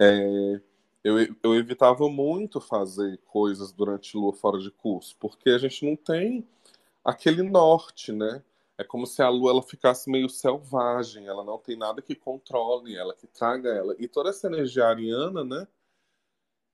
É, 0.00 0.60
eu, 1.06 1.36
eu 1.42 1.54
evitava 1.54 2.08
muito 2.08 2.60
fazer 2.60 3.18
coisas 3.26 3.72
durante 3.72 4.16
lua 4.16 4.32
fora 4.32 4.58
de 4.58 4.70
curso, 4.70 5.16
porque 5.18 5.50
a 5.50 5.58
gente 5.58 5.84
não 5.84 5.96
tem 5.96 6.46
aquele 7.04 7.42
norte, 7.42 8.12
né? 8.12 8.42
é 8.78 8.84
como 8.84 9.06
se 9.06 9.22
a 9.22 9.28
lua 9.28 9.52
ela 9.52 9.62
ficasse 9.62 10.10
meio 10.10 10.28
selvagem, 10.28 11.26
ela 11.26 11.42
não 11.42 11.58
tem 11.58 11.76
nada 11.76 12.02
que 12.02 12.14
controle 12.14 12.94
ela, 12.94 13.14
que 13.14 13.26
traga 13.26 13.70
ela. 13.70 13.96
E 13.98 14.06
toda 14.06 14.30
essa 14.30 14.46
energia 14.46 14.86
ariana, 14.86 15.42
né, 15.44 15.66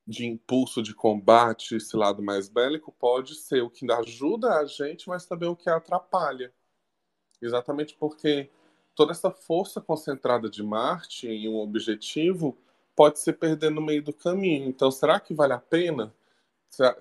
de 0.07 0.27
impulso 0.27 0.83
de 0.83 0.95
combate, 0.95 1.77
esse 1.77 1.97
lado 1.97 2.23
mais 2.23 2.49
bélico, 2.49 2.93
pode 2.93 3.37
ser 3.37 3.63
o 3.63 3.71
que 3.71 3.91
ajuda 3.91 4.59
a 4.59 4.65
gente, 4.65 5.09
mas 5.09 5.27
também 5.27 5.49
o 5.49 5.57
que 5.57 5.71
atrapalha. 5.71 6.53
exatamente 7.41 7.95
porque 7.97 8.51
toda 8.95 9.13
essa 9.13 9.31
força 9.31 9.81
concentrada 9.81 10.51
de 10.51 10.63
Marte 10.63 11.29
em 11.29 11.49
um 11.49 11.57
objetivo 11.57 12.57
pode 13.03 13.19
se 13.19 13.33
perder 13.33 13.69
no 13.69 13.83
meio 13.83 14.01
do 14.01 14.13
caminho. 14.13 14.69
Então, 14.69 14.89
será 14.89 15.19
que 15.19 15.35
vale 15.35 15.53
a 15.53 15.59
pena? 15.59 16.15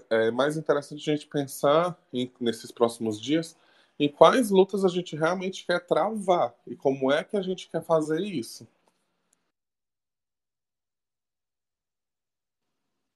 É 0.09 0.31
mais 0.31 0.57
interessante 0.57 1.07
a 1.07 1.15
gente 1.15 1.27
pensar 1.27 1.95
em, 2.11 2.31
nesses 2.39 2.71
próximos 2.71 3.21
dias 3.21 3.55
em 3.99 4.09
quais 4.09 4.49
lutas 4.49 4.83
a 4.83 4.87
gente 4.87 5.15
realmente 5.15 5.63
quer 5.63 5.85
travar 5.85 6.55
e 6.65 6.75
como 6.75 7.11
é 7.11 7.23
que 7.23 7.37
a 7.37 7.41
gente 7.43 7.69
quer 7.69 7.83
fazer 7.83 8.19
isso. 8.19 8.67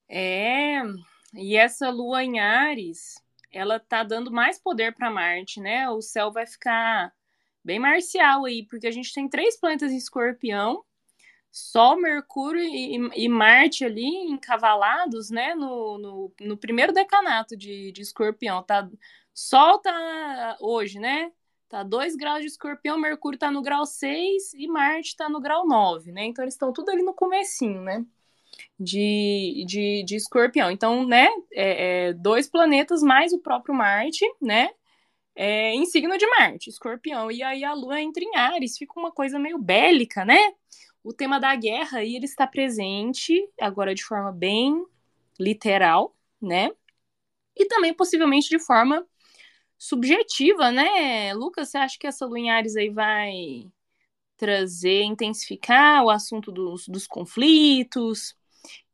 É, 0.08 0.84
e 1.34 1.58
essa 1.58 1.90
lua 1.90 2.24
em 2.24 2.40
Ares, 2.40 3.16
ela 3.52 3.80
tá 3.80 4.04
dando 4.04 4.32
mais 4.32 4.60
poder 4.60 4.94
para 4.94 5.10
Marte, 5.10 5.60
né? 5.60 5.90
O 5.90 6.04
céu 6.04 6.32
vai 6.32 6.46
ficar 6.46 7.12
bem 7.64 7.80
marcial 7.80 8.46
aí, 8.46 8.64
porque 8.68 8.86
a 8.86 8.92
gente 8.92 9.12
tem 9.12 9.28
três 9.28 9.60
planetas 9.60 9.92
em 9.92 9.98
escorpião, 9.98 10.86
Sol, 11.56 11.96
Mercúrio 11.96 12.62
e, 12.62 12.98
e 13.16 13.30
Marte 13.30 13.86
ali 13.86 14.04
encavalados, 14.04 15.30
né? 15.30 15.56
No, 15.56 15.98
no, 15.98 16.34
no 16.42 16.58
primeiro 16.58 16.92
decanato 16.92 17.56
de, 17.56 17.94
de 17.94 18.02
escorpião. 18.02 18.62
Tá, 18.62 18.86
Sol 19.34 19.80
tá 19.80 20.58
hoje, 20.60 21.00
né? 21.00 21.32
Tá 21.70 21.82
2 21.82 22.18
graus 22.18 22.42
de 22.42 22.48
escorpião, 22.48 22.98
Mercúrio 22.98 23.40
tá 23.40 23.50
no 23.50 23.62
grau 23.62 23.86
6 23.86 24.54
e 24.54 24.68
Marte 24.68 25.16
tá 25.16 25.30
no 25.30 25.40
grau 25.40 25.66
9, 25.66 26.12
né? 26.12 26.26
Então 26.26 26.44
eles 26.44 26.56
estão 26.56 26.74
tudo 26.74 26.92
ali 26.92 27.02
no 27.02 27.14
comecinho, 27.14 27.82
né? 27.82 28.06
De, 28.78 29.64
de, 29.66 30.04
de 30.04 30.16
escorpião. 30.18 30.70
Então, 30.70 31.08
né? 31.08 31.30
É, 31.54 32.08
é, 32.10 32.14
dois 32.14 32.50
planetas 32.50 33.02
mais 33.02 33.32
o 33.32 33.40
próprio 33.40 33.74
Marte, 33.74 34.26
né? 34.42 34.72
É, 35.34 35.74
em 35.74 35.86
signo 35.86 36.18
de 36.18 36.28
Marte, 36.28 36.70
escorpião. 36.70 37.32
E 37.32 37.42
aí 37.42 37.64
a 37.64 37.74
Lua 37.74 38.02
entra 38.02 38.22
em 38.22 38.36
Ares, 38.36 38.78
fica 38.78 39.00
uma 39.00 39.12
coisa 39.12 39.40
meio 39.40 39.58
bélica, 39.58 40.26
né? 40.26 40.54
O 41.06 41.14
tema 41.14 41.40
da 41.40 41.56
guerra 41.56 42.00
aí 42.00 42.16
ele 42.16 42.26
está 42.26 42.48
presente, 42.48 43.48
agora 43.62 43.94
de 43.94 44.04
forma 44.04 44.32
bem 44.32 44.84
literal, 45.40 46.16
né? 46.42 46.72
E 47.56 47.68
também 47.68 47.94
possivelmente 47.94 48.50
de 48.50 48.58
forma 48.58 49.06
subjetiva, 49.78 50.72
né? 50.72 51.32
Lucas, 51.36 51.70
você 51.70 51.78
acha 51.78 51.96
que 52.00 52.08
essa 52.08 52.26
Lua 52.26 52.40
em 52.40 52.50
Ares 52.50 52.76
aí 52.76 52.90
vai 52.90 53.68
trazer, 54.36 55.04
intensificar 55.04 56.04
o 56.04 56.10
assunto 56.10 56.52
dos, 56.52 56.88
dos 56.88 57.06
conflitos? 57.06 58.36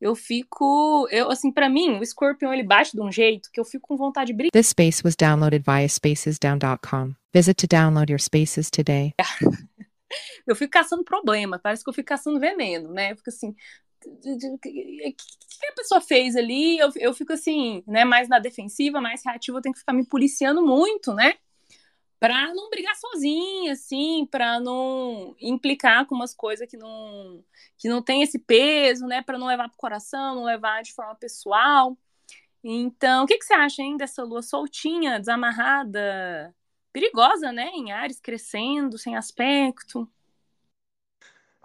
Eu 0.02 0.14
fico, 0.14 1.08
eu 1.12 1.32
assim, 1.32 1.50
para 1.50 1.70
mim, 1.70 1.98
o 1.98 2.04
escorpião 2.04 2.54
ele 2.54 2.64
bate 2.64 2.92
de 2.92 3.02
um 3.02 3.10
jeito 3.10 3.50
que 3.54 3.60
eu 3.60 3.64
fico 3.64 3.88
com 3.88 3.96
vontade 3.96 4.28
de 4.28 4.34
brigar. 4.34 4.52
This 4.52 4.68
space 4.68 5.02
was 5.02 5.16
downloaded 5.16 5.64
via 5.66 5.88
spacesdown.com. 5.88 7.16
Visit 7.34 7.56
to 7.56 7.68
download 7.74 8.12
your 8.12 8.20
spaces 8.20 8.70
today. 8.70 9.14
eu 10.46 10.56
fico 10.56 10.72
caçando 10.72 11.04
problema, 11.04 11.60
parece 11.60 11.84
que 11.84 11.90
eu 11.90 11.94
fico 11.94 12.08
caçando 12.08 12.40
veneno, 12.40 12.92
né? 12.92 13.12
Eu 13.12 13.18
fico 13.18 13.30
assim, 13.30 13.56
o 14.06 14.58
que 14.60 15.68
a 15.68 15.74
pessoa 15.76 16.02
fez 16.02 16.36
ali? 16.36 16.78
Eu, 16.78 16.90
eu 16.96 17.14
fico 17.14 17.34
assim, 17.34 17.84
né, 17.86 18.04
mais 18.04 18.28
na 18.28 18.40
defensiva, 18.40 19.00
mais 19.00 19.24
reativa, 19.26 19.58
eu 19.58 19.62
tenho 19.62 19.74
que 19.74 19.80
ficar 19.80 19.94
me 19.94 20.06
policiando 20.06 20.66
muito, 20.66 21.14
né? 21.14 21.36
Pra 22.20 22.54
não 22.54 22.70
brigar 22.70 22.96
sozinha, 22.96 23.74
assim, 23.74 24.28
pra 24.30 24.60
não 24.60 25.36
implicar 25.42 26.06
com 26.06 26.14
umas 26.16 26.36
coisas 26.36 26.70
que 26.70 26.78
não, 26.78 27.44
que 27.78 27.90
não 27.90 28.02
tem 28.02 28.22
esse 28.22 28.38
peso, 28.38 29.08
né? 29.08 29.24
Pra 29.24 29.40
não 29.40 29.48
levar 29.48 29.70
pro 29.70 29.78
coração, 29.78 30.36
não 30.36 30.44
levar 30.44 30.84
de 30.84 30.94
forma 30.94 31.16
pessoal. 31.16 31.98
Então, 32.64 33.24
o 33.24 33.28
que, 33.28 33.40
que 33.40 33.46
você 33.46 33.54
acha, 33.54 33.82
hein, 33.82 33.98
dessa 33.98 34.24
lua 34.24 34.44
soltinha, 34.44 35.20
desamarrada, 35.20 36.54
perigosa, 36.92 37.52
né? 37.52 37.70
Em 37.74 37.92
Ares, 37.92 38.20
crescendo, 38.20 38.98
sem 38.98 39.16
aspecto? 39.16 40.10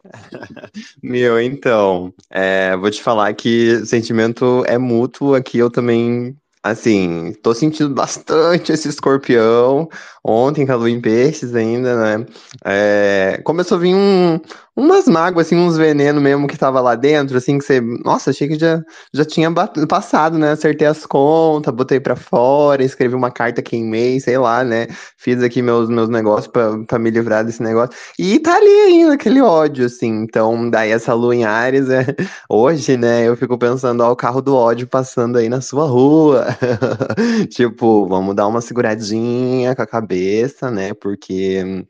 Meu, 1.02 1.40
então, 1.40 2.14
é, 2.30 2.76
vou 2.76 2.90
te 2.90 3.02
falar 3.02 3.34
que 3.34 3.84
sentimento 3.84 4.64
é 4.66 4.78
mútuo 4.78 5.34
aqui, 5.34 5.58
eu 5.58 5.70
também 5.70 6.36
Assim, 6.66 7.32
tô 7.44 7.54
sentindo 7.54 7.94
bastante 7.94 8.72
esse 8.72 8.88
escorpião. 8.88 9.88
Ontem, 10.28 10.66
com 10.66 10.72
a 10.72 10.74
lua 10.74 10.90
em 10.90 11.00
peixes 11.00 11.54
ainda, 11.54 12.18
né? 12.18 12.26
É, 12.64 13.40
começou 13.44 13.78
a 13.78 13.80
vir 13.80 13.94
um, 13.94 14.40
umas 14.76 15.06
mágoas, 15.06 15.46
assim, 15.46 15.56
uns 15.56 15.76
venenos 15.76 16.22
mesmo 16.22 16.46
que 16.46 16.58
tava 16.58 16.80
lá 16.80 16.94
dentro, 16.94 17.36
assim, 17.36 17.58
que 17.58 17.64
você. 17.64 17.80
Nossa, 17.80 18.30
achei 18.30 18.46
que 18.46 18.58
já, 18.58 18.82
já 19.14 19.24
tinha 19.24 19.50
passado, 19.88 20.36
né? 20.36 20.50
Acertei 20.50 20.86
as 20.86 21.06
contas, 21.06 21.72
botei 21.72 21.98
pra 21.98 22.14
fora, 22.14 22.84
escrevi 22.84 23.14
uma 23.14 23.30
carta, 23.30 23.62
queimei, 23.62 24.20
sei 24.20 24.36
lá, 24.36 24.62
né? 24.62 24.88
Fiz 25.16 25.42
aqui 25.42 25.62
meus, 25.62 25.88
meus 25.88 26.08
negócios 26.08 26.52
pra 26.86 26.98
me 26.98 27.10
livrar 27.10 27.44
desse 27.44 27.62
negócio. 27.62 27.96
E 28.18 28.38
tá 28.38 28.54
ali 28.56 28.68
ainda 28.68 29.14
aquele 29.14 29.40
ódio, 29.40 29.86
assim. 29.86 30.24
Então, 30.24 30.68
daí 30.68 30.90
essa 30.90 31.14
lua 31.14 31.34
em 31.34 31.44
Ares, 31.44 31.88
é, 31.88 32.04
hoje, 32.50 32.96
né? 32.96 33.26
Eu 33.26 33.36
fico 33.36 33.56
pensando, 33.56 34.02
ó, 34.02 34.12
o 34.12 34.16
carro 34.16 34.42
do 34.42 34.54
ódio 34.54 34.86
passando 34.86 35.38
aí 35.38 35.48
na 35.48 35.60
sua 35.60 35.86
rua. 35.86 36.46
tipo, 37.50 38.06
vamos 38.06 38.34
dar 38.34 38.46
uma 38.46 38.60
seguradinha 38.60 39.74
com 39.74 39.82
a 39.82 39.86
cabeça, 39.86 40.15
né? 40.70 40.94
Porque 40.94 41.86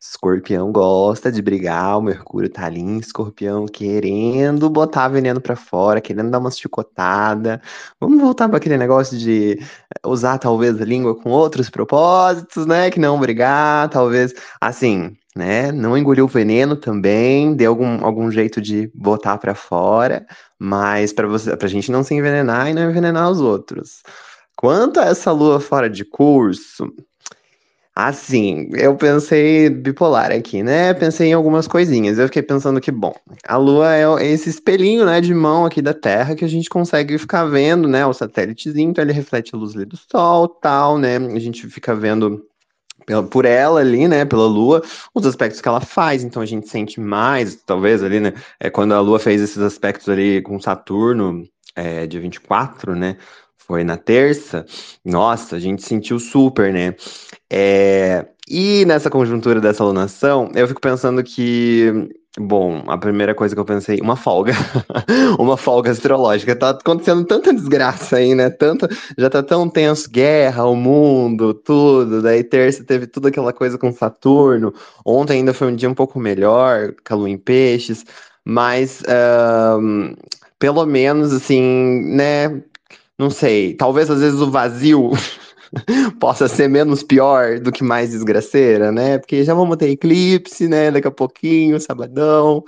escorpião 0.00 0.72
gosta 0.72 1.30
de 1.30 1.42
brigar, 1.42 1.98
o 1.98 2.02
Mercúrio 2.02 2.48
tá 2.48 2.66
ali 2.66 2.80
em 2.80 2.98
escorpião 2.98 3.66
querendo 3.66 4.70
botar 4.70 5.08
veneno 5.08 5.40
para 5.40 5.56
fora, 5.56 6.00
querendo 6.00 6.30
dar 6.30 6.38
uma 6.38 6.50
chicotada. 6.50 7.60
Vamos 8.00 8.20
voltar 8.20 8.48
para 8.48 8.58
aquele 8.58 8.76
negócio 8.76 9.18
de 9.18 9.58
usar 10.04 10.38
talvez 10.38 10.80
a 10.80 10.84
língua 10.84 11.14
com 11.14 11.30
outros 11.30 11.68
propósitos, 11.70 12.66
né? 12.66 12.90
Que 12.90 13.00
não 13.00 13.18
brigar, 13.18 13.88
talvez 13.88 14.34
assim. 14.60 15.16
Né? 15.36 15.70
Não 15.70 15.98
engoliu 15.98 16.24
o 16.24 16.28
veneno 16.28 16.76
também, 16.76 17.54
deu 17.54 17.70
algum, 17.72 18.02
algum 18.02 18.30
jeito 18.30 18.58
de 18.58 18.90
botar 18.94 19.36
para 19.36 19.54
fora, 19.54 20.24
mas 20.58 21.12
para 21.12 21.26
você, 21.26 21.54
pra 21.54 21.68
gente 21.68 21.92
não 21.92 22.02
se 22.02 22.14
envenenar 22.14 22.70
e 22.70 22.74
não 22.74 22.88
envenenar 22.88 23.30
os 23.30 23.38
outros. 23.38 24.02
Quanto 24.56 24.98
a 24.98 25.04
essa 25.04 25.30
lua 25.32 25.60
fora 25.60 25.90
de 25.90 26.02
curso, 26.02 26.90
assim, 27.96 28.68
eu 28.74 28.94
pensei 28.94 29.70
bipolar 29.70 30.30
aqui, 30.30 30.62
né? 30.62 30.92
Pensei 30.92 31.28
em 31.28 31.32
algumas 31.32 31.66
coisinhas. 31.66 32.18
Eu 32.18 32.26
fiquei 32.26 32.42
pensando 32.42 32.78
que, 32.78 32.92
bom, 32.92 33.14
a 33.48 33.56
lua 33.56 33.96
é 33.96 34.26
esse 34.26 34.50
espelhinho, 34.50 35.06
né, 35.06 35.18
de 35.22 35.32
mão 35.32 35.64
aqui 35.64 35.80
da 35.80 35.94
Terra 35.94 36.34
que 36.34 36.44
a 36.44 36.48
gente 36.48 36.68
consegue 36.68 37.16
ficar 37.16 37.46
vendo, 37.46 37.88
né? 37.88 38.04
O 38.04 38.12
satélitezinho, 38.12 38.90
então 38.90 39.02
ele 39.02 39.14
reflete 39.14 39.54
a 39.54 39.58
luz 39.58 39.72
do 39.72 39.96
Sol, 39.96 40.46
tal, 40.46 40.98
né? 40.98 41.16
A 41.16 41.38
gente 41.38 41.66
fica 41.68 41.94
vendo 41.94 42.44
por 43.30 43.44
ela 43.44 43.80
ali, 43.80 44.08
né, 44.08 44.24
pela 44.24 44.46
Lua, 44.46 44.82
os 45.14 45.24
aspectos 45.24 45.60
que 45.60 45.68
ela 45.68 45.80
faz, 45.80 46.24
então 46.24 46.42
a 46.42 46.46
gente 46.46 46.68
sente 46.68 46.98
mais, 47.00 47.54
talvez 47.54 48.02
ali, 48.02 48.18
né, 48.18 48.32
é 48.58 48.68
quando 48.68 48.92
a 48.94 49.00
Lua 49.00 49.20
fez 49.20 49.40
esses 49.40 49.58
aspectos 49.58 50.08
ali 50.08 50.42
com 50.42 50.60
Saturno, 50.60 51.44
é, 51.76 52.04
dia 52.06 52.20
24, 52.20 52.96
né, 52.96 53.16
foi 53.66 53.82
na 53.82 53.96
terça, 53.96 54.64
nossa, 55.04 55.56
a 55.56 55.58
gente 55.58 55.82
sentiu 55.82 56.18
super, 56.20 56.72
né? 56.72 56.94
É, 57.50 58.26
e 58.48 58.84
nessa 58.84 59.10
conjuntura 59.10 59.60
dessa 59.60 59.82
alunação, 59.82 60.50
eu 60.54 60.68
fico 60.68 60.80
pensando 60.80 61.22
que, 61.24 62.08
bom, 62.38 62.84
a 62.86 62.96
primeira 62.96 63.34
coisa 63.34 63.56
que 63.56 63.60
eu 63.60 63.64
pensei, 63.64 64.00
uma 64.00 64.14
folga, 64.14 64.52
uma 65.36 65.56
folga 65.56 65.90
astrológica. 65.90 66.54
Tá 66.54 66.70
acontecendo 66.70 67.24
tanta 67.24 67.52
desgraça 67.52 68.18
aí, 68.18 68.36
né? 68.36 68.50
Tanta, 68.50 68.88
já 69.18 69.28
tá 69.28 69.42
tão 69.42 69.68
tenso, 69.68 70.08
guerra, 70.08 70.64
o 70.64 70.76
mundo, 70.76 71.52
tudo. 71.52 72.22
Daí 72.22 72.44
terça 72.44 72.84
teve 72.84 73.08
toda 73.08 73.30
aquela 73.30 73.52
coisa 73.52 73.76
com 73.76 73.90
Saturno. 73.92 74.72
Ontem 75.04 75.38
ainda 75.38 75.52
foi 75.52 75.72
um 75.72 75.76
dia 75.76 75.90
um 75.90 75.94
pouco 75.94 76.20
melhor, 76.20 76.94
lua 77.10 77.28
em 77.28 77.36
peixes, 77.38 78.04
mas 78.44 79.02
um, 79.80 80.14
pelo 80.58 80.86
menos 80.86 81.32
assim, 81.32 81.60
né? 82.14 82.62
Não 83.18 83.30
sei, 83.30 83.74
talvez 83.74 84.10
às 84.10 84.20
vezes 84.20 84.40
o 84.40 84.50
vazio 84.50 85.10
possa 86.20 86.48
ser 86.48 86.68
menos 86.68 87.02
pior 87.02 87.58
do 87.58 87.72
que 87.72 87.82
mais 87.82 88.10
desgraceira, 88.10 88.92
né? 88.92 89.18
Porque 89.18 89.42
já 89.44 89.54
vamos 89.54 89.76
ter 89.76 89.90
eclipse, 89.90 90.68
né? 90.68 90.90
Daqui 90.90 91.08
a 91.08 91.10
pouquinho, 91.10 91.80
sabadão. 91.80 92.64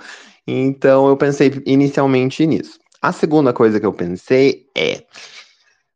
Então 0.47 1.07
eu 1.07 1.15
pensei 1.15 1.51
inicialmente 1.65 2.45
nisso. 2.47 2.79
A 3.01 3.11
segunda 3.11 3.53
coisa 3.53 3.79
que 3.79 3.85
eu 3.85 3.93
pensei 3.93 4.65
é 4.75 5.03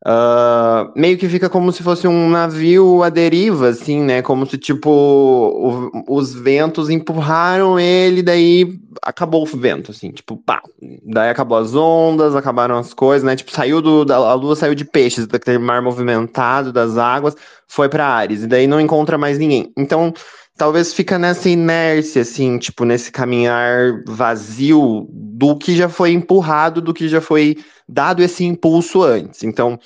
Uh, 0.05 0.91
meio 0.99 1.17
que 1.17 1.29
fica 1.29 1.49
como 1.49 1.71
se 1.71 1.81
fosse 1.81 2.05
um 2.05 2.29
navio 2.29 3.01
à 3.03 3.09
deriva, 3.09 3.69
assim, 3.69 4.01
né? 4.01 4.21
Como 4.21 4.45
se, 4.45 4.57
tipo, 4.57 4.89
o, 4.89 6.17
os 6.17 6.33
ventos 6.33 6.89
empurraram 6.89 7.79
ele, 7.79 8.21
daí 8.21 8.77
acabou 9.01 9.43
o 9.43 9.45
vento, 9.45 9.91
assim, 9.91 10.11
tipo, 10.11 10.35
pá. 10.35 10.61
Daí 11.05 11.29
acabou 11.29 11.57
as 11.57 11.73
ondas, 11.73 12.35
acabaram 12.35 12.77
as 12.77 12.93
coisas, 12.93 13.23
né? 13.23 13.33
Tipo, 13.33 13.51
saiu 13.51 13.81
do. 13.81 14.03
Da, 14.03 14.17
a 14.17 14.33
lua 14.33 14.57
saiu 14.57 14.75
de 14.75 14.83
peixes, 14.83 15.25
daquele 15.25 15.57
mar 15.57 15.81
movimentado 15.81 16.73
das 16.73 16.97
águas, 16.97 17.37
foi 17.65 17.87
para 17.87 18.05
Ares, 18.05 18.43
e 18.43 18.47
daí 18.47 18.67
não 18.67 18.81
encontra 18.81 19.17
mais 19.17 19.37
ninguém. 19.37 19.71
Então, 19.77 20.13
talvez 20.57 20.93
fica 20.93 21.17
nessa 21.17 21.49
inércia, 21.49 22.21
assim, 22.21 22.57
tipo, 22.57 22.85
nesse 22.85 23.11
caminhar 23.11 24.03
vazio 24.07 25.07
do 25.09 25.57
que 25.57 25.75
já 25.75 25.89
foi 25.89 26.11
empurrado, 26.11 26.81
do 26.81 26.93
que 26.93 27.07
já 27.07 27.21
foi 27.21 27.57
dado 27.87 28.21
esse 28.21 28.43
impulso 28.43 29.03
antes. 29.03 29.43
Então, 29.43 29.79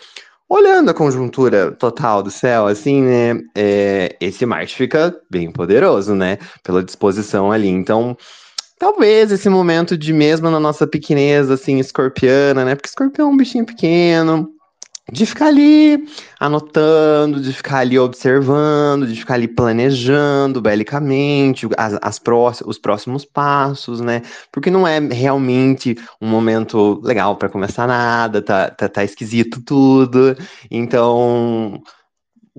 olhando 0.50 0.90
a 0.90 0.94
conjuntura 0.94 1.72
total 1.72 2.24
do 2.24 2.32
céu, 2.32 2.68
assim, 2.68 3.02
né? 3.02 3.42
É, 3.56 4.16
esse 4.20 4.46
Marte 4.46 4.76
fica 4.76 5.16
bem 5.30 5.52
poderoso, 5.52 6.16
né? 6.16 6.38
Pela 6.64 6.84
disposição 6.84 7.52
ali. 7.52 7.70
Então, 7.70 8.16
talvez 8.78 9.32
esse 9.32 9.50
momento 9.50 9.98
de 9.98 10.14
mesmo 10.14 10.50
na 10.50 10.60
nossa 10.60 10.88
pequenez, 10.88 11.50
assim, 11.50 11.80
escorpiana, 11.80 12.64
né? 12.66 12.76
Porque 12.76 12.90
escorpião 12.90 13.30
é 13.30 13.32
um 13.34 13.38
bichinho 13.38 13.66
pequeno, 13.66 14.50
de 15.12 15.26
ficar 15.26 15.48
ali 15.48 16.06
anotando, 16.40 17.40
de 17.40 17.54
ficar 17.54 17.80
ali 17.80 17.98
observando, 17.98 19.08
de 19.08 19.16
ficar 19.16 19.36
ali 19.36 19.48
planejando 19.48 20.62
belicamente 20.62 21.68
as, 21.78 21.98
as 22.02 22.22
os 22.66 22.78
próximos 22.78 23.24
passos, 23.24 24.02
né? 24.02 24.22
Porque 24.52 24.70
não 24.70 24.86
é 24.86 25.00
realmente 25.00 25.98
um 26.22 26.28
momento 26.28 27.00
legal 27.04 27.38
para 27.38 27.50
começar 27.50 27.88
nada, 27.88 28.42
tá, 28.42 28.70
tá, 28.70 28.90
tá 28.90 29.04
esquisito 29.04 29.62
tudo. 29.62 30.36
Então, 30.70 31.82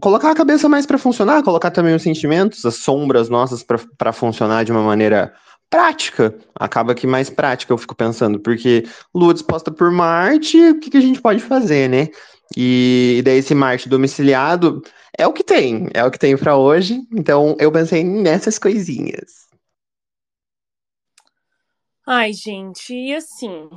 colocar 0.00 0.30
a 0.30 0.34
cabeça 0.34 0.68
mais 0.68 0.86
para 0.86 0.96
funcionar, 0.96 1.42
colocar 1.42 1.70
também 1.70 1.94
os 1.94 2.02
sentimentos, 2.02 2.64
as 2.64 2.76
sombras 2.76 3.28
nossas 3.28 3.62
para 3.96 4.12
funcionar 4.12 4.64
de 4.64 4.72
uma 4.72 4.82
maneira 4.82 5.34
prática. 5.70 6.34
Acaba 6.54 6.94
que 6.94 7.06
mais 7.06 7.28
prática, 7.28 7.72
eu 7.72 7.78
fico 7.78 7.94
pensando, 7.94 8.40
porque 8.40 8.86
Lua 9.14 9.34
disposta 9.34 9.70
por 9.70 9.90
Marte, 9.90 10.58
o 10.70 10.80
que, 10.80 10.90
que 10.90 10.96
a 10.96 11.02
gente 11.02 11.20
pode 11.20 11.40
fazer, 11.40 11.88
né? 11.88 12.08
E 12.56 13.22
daí 13.24 13.38
esse 13.38 13.54
Marte 13.54 13.88
domiciliado 13.88 14.82
é 15.16 15.26
o 15.26 15.32
que 15.32 15.44
tem, 15.44 15.88
é 15.94 16.04
o 16.04 16.10
que 16.10 16.18
tem 16.18 16.36
para 16.36 16.56
hoje. 16.56 17.00
Então 17.12 17.56
eu 17.58 17.70
pensei 17.70 18.02
nessas 18.02 18.58
coisinhas. 18.58 19.48
Ai, 22.06 22.32
gente, 22.32 22.94
e 22.94 23.14
assim, 23.14 23.68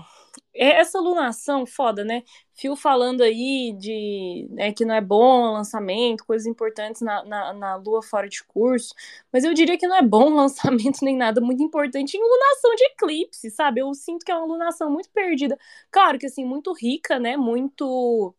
é, 0.53 0.79
essa 0.79 0.99
lunação 0.99 1.65
foda, 1.65 2.03
né? 2.03 2.23
Fio 2.53 2.75
falando 2.75 3.21
aí 3.21 3.75
de 3.77 4.47
né, 4.51 4.71
que 4.71 4.85
não 4.85 4.95
é 4.95 5.01
bom 5.01 5.53
lançamento, 5.53 6.25
coisas 6.25 6.47
importantes 6.47 7.01
na, 7.01 7.23
na, 7.25 7.53
na, 7.53 7.75
lua 7.75 8.01
fora 8.01 8.29
de 8.29 8.43
curso, 8.43 8.93
mas 9.31 9.43
eu 9.43 9.53
diria 9.53 9.77
que 9.77 9.87
não 9.87 9.97
é 9.97 10.01
bom 10.01 10.29
lançamento 10.35 11.03
nem 11.03 11.17
nada 11.17 11.41
muito 11.41 11.63
importante 11.63 12.15
em 12.15 12.21
lunação 12.21 12.75
de 12.75 12.83
eclipse, 12.85 13.49
sabe? 13.51 13.81
Eu 13.81 13.93
sinto 13.93 14.25
que 14.25 14.31
é 14.31 14.35
uma 14.35 14.45
lunação 14.45 14.89
muito 14.89 15.09
perdida. 15.09 15.57
Claro 15.89 16.17
que 16.17 16.25
assim, 16.25 16.45
muito 16.45 16.73
rica, 16.73 17.19
né? 17.19 17.35
Muito 17.37 18.33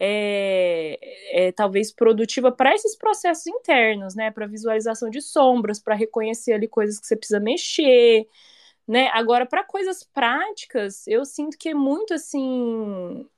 é, 0.00 0.98
é, 1.48 1.52
talvez 1.52 1.92
produtiva 1.92 2.50
para 2.50 2.74
esses 2.74 2.96
processos 2.96 3.46
internos, 3.46 4.14
né? 4.14 4.30
Para 4.30 4.46
visualização 4.46 5.10
de 5.10 5.20
sombras, 5.20 5.78
para 5.78 5.94
reconhecer 5.94 6.54
ali 6.54 6.66
coisas 6.66 6.98
que 6.98 7.06
você 7.06 7.16
precisa 7.16 7.38
mexer, 7.40 8.26
né? 8.88 9.08
Agora, 9.12 9.46
para 9.46 9.64
coisas 9.64 10.04
práticas, 10.04 11.06
eu 11.06 11.24
sinto 11.24 11.58
que 11.58 11.70
é 11.70 11.74
muito 11.74 12.14
assim. 12.14 13.28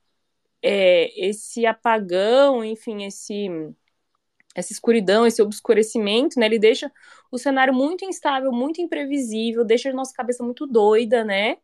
É, 0.63 1.11
esse 1.29 1.67
apagão, 1.67 2.65
enfim, 2.65 3.05
esse 3.05 3.49
essa 4.55 4.73
escuridão, 4.73 5.27
esse 5.27 5.43
obscurecimento, 5.43 6.39
né? 6.39 6.47
Ele 6.47 6.59
deixa 6.59 6.91
o 7.31 7.39
cenário 7.39 7.73
muito 7.75 8.05
instável, 8.05 8.53
muito 8.53 8.81
imprevisível, 8.81 9.65
deixa 9.65 9.91
a 9.91 9.95
nossa 9.95 10.13
cabeça 10.15 10.45
muito 10.45 10.67
doida, 10.67 11.25
né? 11.25 11.57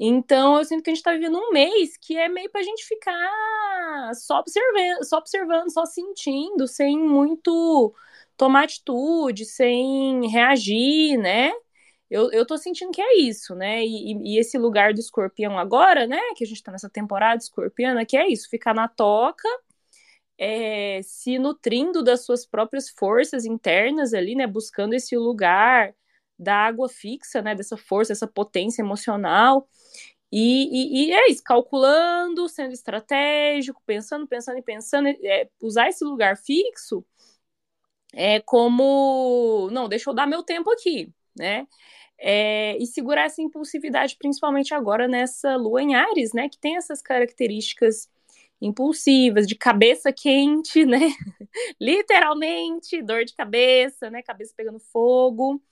Então, 0.00 0.58
eu 0.58 0.64
sinto 0.64 0.82
que 0.82 0.90
a 0.90 0.92
gente 0.94 1.00
está 1.00 1.12
vivendo 1.12 1.38
um 1.38 1.50
mês 1.52 1.96
que 1.96 2.16
é 2.16 2.28
meio 2.28 2.48
para 2.50 2.60
a 2.60 2.64
gente 2.64 2.84
ficar 2.84 4.14
só 4.14 4.38
observando, 4.38 5.04
só 5.04 5.18
observando, 5.18 5.72
só 5.72 5.84
sentindo, 5.84 6.68
sem 6.68 6.96
muito 6.98 7.92
tomar 8.36 8.64
atitude, 8.64 9.44
sem 9.44 10.28
reagir, 10.30 11.18
né? 11.18 11.52
Eu, 12.10 12.30
eu 12.32 12.46
tô 12.46 12.56
sentindo 12.56 12.92
que 12.92 13.02
é 13.02 13.18
isso, 13.20 13.54
né? 13.56 13.84
E, 13.84 14.34
e 14.36 14.38
esse 14.38 14.56
lugar 14.58 14.94
do 14.94 15.00
escorpião 15.00 15.58
agora, 15.58 16.06
né? 16.06 16.20
Que 16.36 16.44
a 16.44 16.46
gente 16.46 16.62
tá 16.62 16.72
nessa 16.72 16.88
temporada 16.88 17.38
escorpiana, 17.42 18.06
que 18.06 18.16
é 18.16 18.28
isso, 18.28 18.48
ficar 18.48 18.74
na 18.74 18.88
toca, 18.88 19.48
é, 20.38 21.00
se 21.02 21.38
nutrindo 21.38 22.02
das 22.02 22.24
suas 22.24 22.46
próprias 22.46 22.88
forças 22.90 23.44
internas 23.44 24.14
ali, 24.14 24.34
né? 24.36 24.46
Buscando 24.46 24.94
esse 24.94 25.16
lugar 25.16 25.94
da 26.38 26.54
água 26.54 26.88
fixa, 26.88 27.42
né? 27.42 27.54
Dessa 27.54 27.76
força, 27.76 28.12
essa 28.12 28.26
potência 28.26 28.82
emocional. 28.82 29.68
E, 30.30 31.06
e, 31.06 31.08
e, 31.08 31.12
é 31.12 31.30
isso, 31.30 31.42
calculando, 31.42 32.48
sendo 32.48 32.72
estratégico, 32.72 33.82
pensando, 33.86 34.26
pensando 34.26 34.58
e 34.58 34.62
pensando, 34.62 35.08
é, 35.08 35.48
usar 35.60 35.88
esse 35.88 36.04
lugar 36.04 36.36
fixo 36.36 37.04
é 38.14 38.40
como, 38.40 39.68
não, 39.72 39.88
deixa 39.88 40.10
eu 40.10 40.14
dar 40.14 40.26
meu 40.26 40.42
tempo 40.42 40.70
aqui, 40.70 41.12
né? 41.36 41.66
É, 42.18 42.76
e 42.78 42.86
segurar 42.86 43.26
essa 43.26 43.40
impulsividade, 43.40 44.16
principalmente 44.18 44.74
agora 44.74 45.06
nessa 45.06 45.56
lua 45.56 45.82
em 45.82 45.94
Ares, 45.94 46.32
né? 46.32 46.48
Que 46.48 46.58
tem 46.58 46.76
essas 46.76 47.00
características 47.02 48.08
impulsivas, 48.60 49.46
de 49.46 49.54
cabeça 49.54 50.12
quente, 50.12 50.84
né? 50.84 50.98
Literalmente, 51.80 53.02
dor 53.02 53.24
de 53.24 53.34
cabeça, 53.34 54.10
né? 54.10 54.22
Cabeça 54.22 54.52
pegando 54.56 54.80
fogo. 54.80 55.62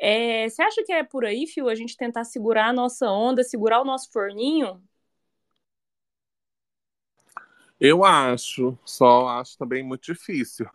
É, 0.00 0.48
você 0.48 0.62
acha 0.62 0.84
que 0.84 0.92
é 0.92 1.02
por 1.02 1.24
aí, 1.24 1.46
Fio, 1.46 1.68
a 1.68 1.74
gente 1.74 1.96
tentar 1.96 2.24
segurar 2.24 2.68
a 2.68 2.72
nossa 2.72 3.10
onda, 3.10 3.42
segurar 3.42 3.80
o 3.80 3.84
nosso 3.84 4.10
forninho? 4.12 4.80
Eu 7.80 8.04
acho, 8.04 8.76
só 8.84 9.28
acho 9.28 9.56
também 9.56 9.82
muito 9.82 10.02
difícil. 10.12 10.66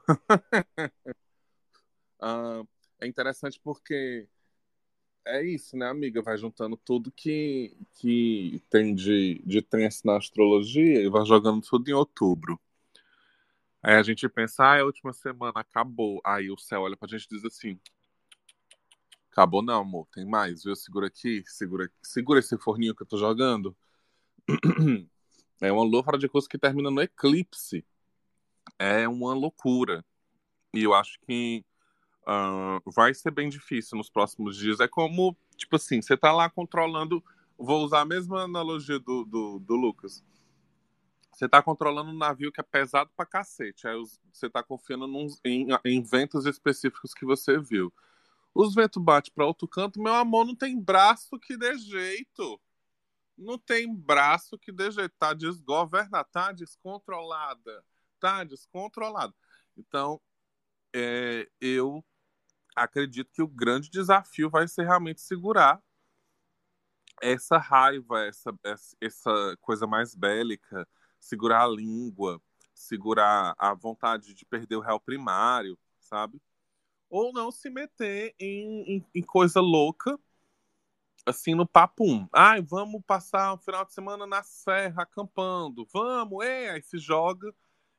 uh, 2.22 2.68
é 3.00 3.08
interessante 3.08 3.60
porque 3.62 4.28
é 5.26 5.44
isso, 5.46 5.78
né, 5.78 5.88
amiga? 5.88 6.22
Vai 6.22 6.38
juntando 6.38 6.78
tudo 6.78 7.12
que, 7.12 7.76
que 7.96 8.62
tem 8.70 8.94
de, 8.94 9.42
de 9.46 9.62
tenso 9.62 10.06
na 10.06 10.18
astrologia 10.18 11.02
e 11.02 11.10
vai 11.10 11.26
jogando 11.26 11.62
tudo 11.62 11.90
em 11.90 11.94
outubro. 11.94 12.60
Aí 13.82 13.96
a 13.96 14.04
gente 14.04 14.28
pensa, 14.30 14.64
ah, 14.64 14.80
a 14.80 14.86
última 14.86 15.12
semana 15.14 15.60
acabou. 15.60 16.22
Aí 16.24 16.50
o 16.50 16.58
céu 16.58 16.82
olha 16.82 16.96
pra 16.96 17.08
gente 17.08 17.26
e 17.26 17.30
diz 17.36 17.46
assim: 17.46 17.80
Acabou 19.34 19.64
não, 19.64 19.82
amor. 19.82 20.08
Tem 20.14 20.24
mais, 20.24 20.64
viu? 20.64 20.76
Segura 20.76 21.08
aqui, 21.08 21.44
segura, 21.48 21.92
segura 22.04 22.40
esse 22.40 22.56
forninho 22.56 22.94
que 22.94 23.02
eu 23.02 23.08
tô 23.08 23.18
jogando. 23.18 23.76
É 25.62 25.72
uma 25.72 25.84
lua 25.84 26.04
de 26.20 26.28
curso 26.28 26.50
que 26.50 26.58
termina 26.58 26.92
no 26.92 27.02
eclipse. 27.02 27.86
É 28.78 29.08
uma 29.08 29.34
loucura. 29.34 30.04
E 30.74 30.84
eu 30.84 30.94
acho 30.94 31.18
que 31.22 31.64
uh, 32.28 32.92
vai 32.92 33.14
ser 33.14 33.32
bem 33.32 33.48
difícil 33.48 33.98
nos 33.98 34.10
próximos 34.10 34.58
dias. 34.58 34.82
É 34.82 34.90
como, 34.90 35.38
tipo 35.56 35.78
assim, 35.78 36.02
você 36.02 36.18
tá 36.18 36.34
lá 36.34 36.50
controlando. 36.50 37.24
Vou 37.58 37.82
usar 37.86 38.02
a 38.02 38.06
mesma 38.06 38.42
analogia 38.42 39.00
do, 39.00 39.24
do, 39.24 39.60
do 39.60 39.76
Lucas. 39.76 40.22
Você 41.32 41.48
tá 41.48 41.62
controlando 41.64 42.12
um 42.12 42.18
navio 42.18 42.52
que 42.52 42.60
é 42.60 42.64
pesado 42.64 43.10
pra 43.16 43.26
cacete. 43.26 43.88
Aí 43.88 43.96
você 44.34 44.50
tá 44.50 44.62
confiando 44.62 45.08
em, 45.46 45.68
em 45.86 46.04
ventos 46.04 46.46
específicos 46.46 47.14
que 47.14 47.24
você 47.26 47.58
viu. 47.58 47.94
Os 48.54 48.76
ventos 48.76 49.02
batem 49.02 49.32
para 49.34 49.46
outro 49.46 49.68
canto, 49.68 50.02
meu 50.02 50.14
amor, 50.14 50.46
não 50.46 50.56
tem 50.56 50.80
braço 50.80 51.40
que 51.40 51.58
dê 51.58 51.78
jeito. 51.78 52.62
Não 53.38 53.58
tem 53.58 53.92
braço 53.94 54.58
que 54.60 54.72
dê 54.72 54.92
jeito. 54.92 55.14
Tá 55.18 55.34
desgovernada, 55.34 56.24
tá 56.32 56.52
descontrolada. 56.52 57.84
Tá 58.20 58.44
descontrolada. 58.44 59.34
Então, 59.76 60.22
é, 60.96 61.50
eu 61.60 62.06
acredito 62.76 63.32
que 63.32 63.42
o 63.42 63.48
grande 63.48 63.90
desafio 63.90 64.50
vai 64.50 64.68
ser 64.68 64.84
realmente 64.84 65.22
segurar 65.22 65.82
essa 67.22 67.58
raiva, 67.58 68.26
essa, 68.26 68.54
essa 69.00 69.58
coisa 69.62 69.88
mais 69.88 70.14
bélica, 70.16 70.88
segurar 71.20 71.64
a 71.64 71.68
língua, 71.68 72.42
segurar 72.74 73.56
a 73.58 73.74
vontade 73.74 74.34
de 74.34 74.46
perder 74.46 74.76
o 74.76 74.82
réu 74.82 75.00
primário, 75.00 75.78
sabe? 76.00 76.42
Ou 77.14 77.32
não 77.32 77.52
se 77.52 77.70
meter 77.70 78.34
em, 78.40 78.96
em, 78.96 79.06
em 79.14 79.22
coisa 79.22 79.62
louca, 79.62 80.20
assim, 81.24 81.54
no 81.54 81.68
papum. 81.68 82.28
Ai, 82.34 82.60
vamos 82.60 83.04
passar 83.06 83.54
o 83.54 83.58
final 83.60 83.86
de 83.86 83.94
semana 83.94 84.26
na 84.26 84.42
serra 84.42 85.04
acampando, 85.04 85.88
vamos, 85.94 86.44
é, 86.44 86.72
aí 86.72 86.82
se 86.82 86.98
joga, 86.98 87.54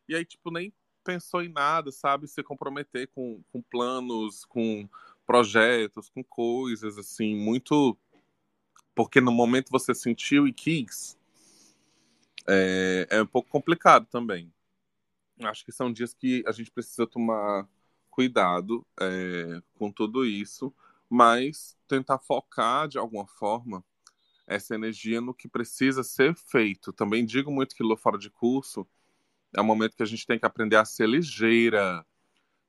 e 0.08 0.16
aí, 0.16 0.24
tipo, 0.24 0.50
nem 0.50 0.74
pensou 1.04 1.42
em 1.42 1.48
nada, 1.48 1.92
sabe? 1.92 2.26
Se 2.26 2.42
comprometer 2.42 3.06
com, 3.14 3.40
com 3.52 3.62
planos, 3.62 4.44
com 4.46 4.88
projetos, 5.24 6.08
com 6.08 6.24
coisas, 6.24 6.98
assim, 6.98 7.36
muito. 7.36 7.96
Porque 8.96 9.20
no 9.20 9.30
momento 9.30 9.70
você 9.70 9.94
sentiu 9.94 10.48
e 10.48 10.52
quis, 10.52 11.16
é, 12.48 13.06
é 13.10 13.22
um 13.22 13.26
pouco 13.26 13.48
complicado 13.48 14.06
também. 14.06 14.52
Acho 15.40 15.64
que 15.64 15.70
são 15.70 15.92
dias 15.92 16.12
que 16.12 16.42
a 16.48 16.52
gente 16.52 16.70
precisa 16.72 17.06
tomar 17.06 17.68
cuidado 18.14 18.86
é, 19.00 19.60
com 19.74 19.90
tudo 19.90 20.24
isso, 20.24 20.72
mas 21.10 21.76
tentar 21.88 22.20
focar 22.20 22.86
de 22.86 22.96
alguma 22.96 23.26
forma 23.26 23.84
essa 24.46 24.72
energia 24.72 25.20
no 25.20 25.34
que 25.34 25.48
precisa 25.48 26.04
ser 26.04 26.32
feito. 26.36 26.92
Também 26.92 27.26
digo 27.26 27.50
muito 27.50 27.74
que 27.74 27.82
Lua 27.82 27.96
Fora 27.96 28.16
de 28.16 28.30
Curso 28.30 28.86
é 29.52 29.60
um 29.60 29.64
momento 29.64 29.96
que 29.96 30.02
a 30.04 30.06
gente 30.06 30.24
tem 30.28 30.38
que 30.38 30.46
aprender 30.46 30.76
a 30.76 30.84
ser 30.84 31.08
ligeira. 31.08 32.06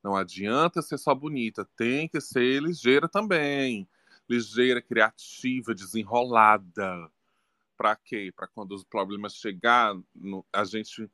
Não 0.04 0.16
adianta 0.16 0.82
ser 0.82 0.98
só 0.98 1.14
bonita, 1.14 1.64
tem 1.78 2.10
que 2.10 2.20
ser 2.20 2.64
ligeira 2.64 3.08
também. 3.08 3.88
Ligeira, 4.28 4.82
criativa, 4.82 5.76
desenrolada. 5.76 7.12
Para 7.78 7.96
quê? 7.96 8.34
Para 8.36 8.48
quando 8.48 8.72
os 8.72 8.84
problemas 8.84 9.36
chegar, 9.36 9.96
a 10.52 10.64
gente 10.64 11.08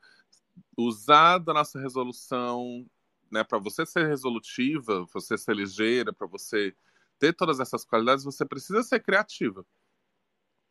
usar 0.77 1.39
da 1.39 1.53
nossa 1.53 1.81
resolução, 1.81 2.85
né, 3.31 3.43
para 3.43 3.57
você 3.57 3.85
ser 3.85 4.07
resolutiva, 4.07 5.05
você 5.13 5.37
ser 5.37 5.55
ligeira, 5.55 6.11
para 6.13 6.27
você 6.27 6.75
ter 7.17 7.33
todas 7.33 7.59
essas 7.59 7.85
qualidades, 7.85 8.23
você 8.23 8.45
precisa 8.45 8.83
ser 8.83 8.99
criativa. 8.99 9.65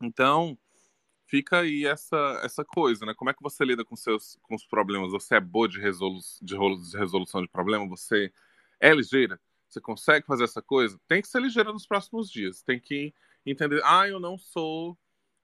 Então, 0.01 0.57
fica 1.25 1.61
aí 1.61 1.85
essa, 1.85 2.41
essa 2.43 2.65
coisa, 2.65 3.05
né? 3.05 3.13
Como 3.13 3.29
é 3.29 3.33
que 3.33 3.41
você 3.41 3.63
lida 3.63 3.85
com, 3.85 3.95
seus, 3.95 4.37
com 4.41 4.55
os 4.55 4.65
problemas? 4.65 5.11
Você 5.11 5.35
é 5.35 5.39
boa 5.39 5.67
de, 5.67 5.79
resolu 5.79 6.19
de, 6.41 6.55
de 6.55 6.97
resolução 6.97 7.41
de 7.41 7.47
problema? 7.47 7.87
Você 7.87 8.33
é 8.79 8.93
ligeira? 8.93 9.39
Você 9.69 9.79
consegue 9.79 10.25
fazer 10.25 10.43
essa 10.43 10.61
coisa? 10.61 10.99
Tem 11.07 11.21
que 11.21 11.29
ser 11.29 11.41
ligeira 11.41 11.71
nos 11.71 11.87
próximos 11.87 12.29
dias. 12.29 12.61
Tem 12.61 12.79
que 12.79 13.13
entender, 13.45 13.81
ah, 13.85 14.07
eu 14.07 14.19
não 14.19 14.37
sou 14.37 14.97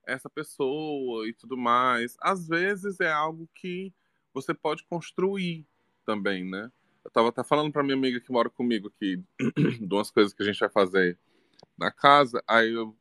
essa 0.06 0.30
pessoa 0.30 1.28
e 1.28 1.34
tudo 1.34 1.56
mais. 1.56 2.18
Às 2.20 2.48
vezes 2.48 3.00
é 3.00 3.12
algo 3.12 3.50
que 3.56 3.94
você 4.34 4.54
pode 4.54 4.84
construir 4.84 5.66
também, 6.06 6.44
né? 6.44 6.70
Eu 7.08 7.12
tava 7.12 7.30
até 7.30 7.42
falando 7.42 7.72
para 7.72 7.84
minha 7.84 7.96
amiga 7.96 8.20
que 8.20 8.30
mora 8.30 8.50
comigo 8.50 8.90
aqui 8.90 9.24
de 9.80 9.94
umas 9.94 10.12
coisas 10.12 10.34
que 10.34 10.44
a 10.44 10.46
gente 10.46 10.60
vai 10.60 10.68
fazer 10.68 11.18
na 11.78 11.90
casa. 11.90 12.44
Aí 12.46 12.74
eu 12.74 12.94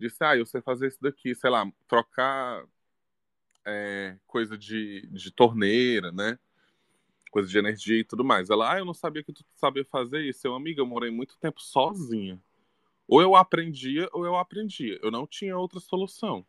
disse, 0.00 0.24
ah, 0.24 0.36
eu 0.36 0.44
sei 0.44 0.60
fazer 0.60 0.88
isso 0.88 0.98
daqui, 1.00 1.32
sei 1.32 1.48
lá, 1.48 1.64
trocar 1.86 2.66
é, 3.64 4.18
coisa 4.26 4.58
de, 4.58 5.06
de 5.12 5.30
torneira, 5.30 6.10
né? 6.10 6.36
Coisa 7.30 7.48
de 7.48 7.56
energia 7.56 8.00
e 8.00 8.04
tudo 8.04 8.24
mais. 8.24 8.50
Ela, 8.50 8.72
ah, 8.72 8.78
eu 8.80 8.84
não 8.84 8.92
sabia 8.92 9.22
que 9.22 9.32
tu 9.32 9.44
sabia 9.54 9.84
fazer 9.84 10.22
isso. 10.22 10.44
Eu, 10.44 10.56
amiga, 10.56 10.80
eu 10.80 10.86
morei 10.86 11.12
muito 11.12 11.38
tempo 11.38 11.62
sozinha. 11.62 12.42
Ou 13.06 13.22
eu 13.22 13.36
aprendia, 13.36 14.08
ou 14.12 14.26
eu 14.26 14.34
aprendia. 14.34 14.98
Eu 15.00 15.12
não 15.12 15.24
tinha 15.24 15.56
outra 15.56 15.78
solução. 15.78 16.44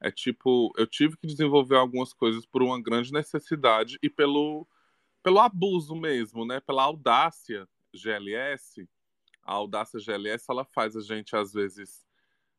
É 0.00 0.10
tipo, 0.10 0.72
eu 0.78 0.86
tive 0.86 1.18
que 1.18 1.26
desenvolver 1.26 1.76
algumas 1.76 2.14
coisas 2.14 2.46
por 2.46 2.62
uma 2.62 2.80
grande 2.80 3.12
necessidade 3.12 3.98
e 4.02 4.08
pelo, 4.08 4.66
pelo 5.22 5.40
abuso 5.40 5.94
mesmo, 5.94 6.44
né? 6.46 6.60
Pela 6.60 6.84
audácia 6.84 7.68
GLS. 7.92 8.88
A 9.42 9.54
audácia 9.54 9.98
GLS, 9.98 10.44
ela 10.48 10.64
faz 10.64 10.96
a 10.96 11.00
gente, 11.00 11.34
às 11.34 11.52
vezes, 11.52 12.04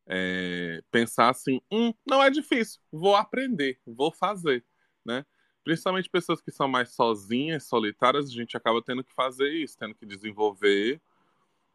é, 0.07 0.83
pensar 0.91 1.29
assim, 1.29 1.61
hum, 1.71 1.93
não 2.05 2.21
é 2.21 2.29
difícil, 2.29 2.81
vou 2.91 3.15
aprender, 3.15 3.79
vou 3.85 4.11
fazer, 4.11 4.65
né? 5.05 5.25
Principalmente 5.63 6.09
pessoas 6.09 6.41
que 6.41 6.51
são 6.51 6.67
mais 6.67 6.89
sozinhas, 6.93 7.67
solitárias, 7.67 8.25
a 8.27 8.33
gente 8.33 8.57
acaba 8.57 8.81
tendo 8.81 9.03
que 9.03 9.13
fazer 9.13 9.49
isso, 9.53 9.77
tendo 9.77 9.93
que 9.93 10.05
desenvolver 10.05 10.99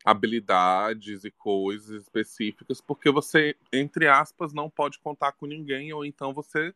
habilidades 0.05 1.25
e 1.25 1.31
coisas 1.31 2.03
específicas, 2.03 2.81
porque 2.81 3.11
você, 3.11 3.57
entre 3.73 4.07
aspas, 4.07 4.53
não 4.53 4.69
pode 4.69 4.99
contar 5.01 5.33
com 5.33 5.47
ninguém, 5.47 5.93
ou 5.93 6.05
então 6.05 6.33
você 6.33 6.75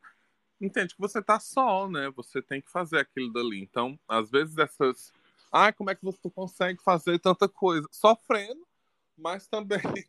entende 0.60 0.94
que 0.94 1.00
você 1.00 1.22
tá 1.22 1.40
só, 1.40 1.88
né? 1.88 2.10
Você 2.16 2.42
tem 2.42 2.60
que 2.60 2.70
fazer 2.70 2.98
aquilo 2.98 3.32
dali. 3.32 3.60
Então, 3.60 3.98
às 4.08 4.30
vezes 4.30 4.56
essas. 4.58 5.12
Ah, 5.50 5.72
como 5.72 5.90
é 5.90 5.94
que 5.94 6.04
você 6.04 6.30
consegue 6.30 6.80
fazer 6.82 7.18
tanta 7.18 7.48
coisa? 7.48 7.88
Sofrendo, 7.90 8.66
mas 9.16 9.46
também 9.48 9.80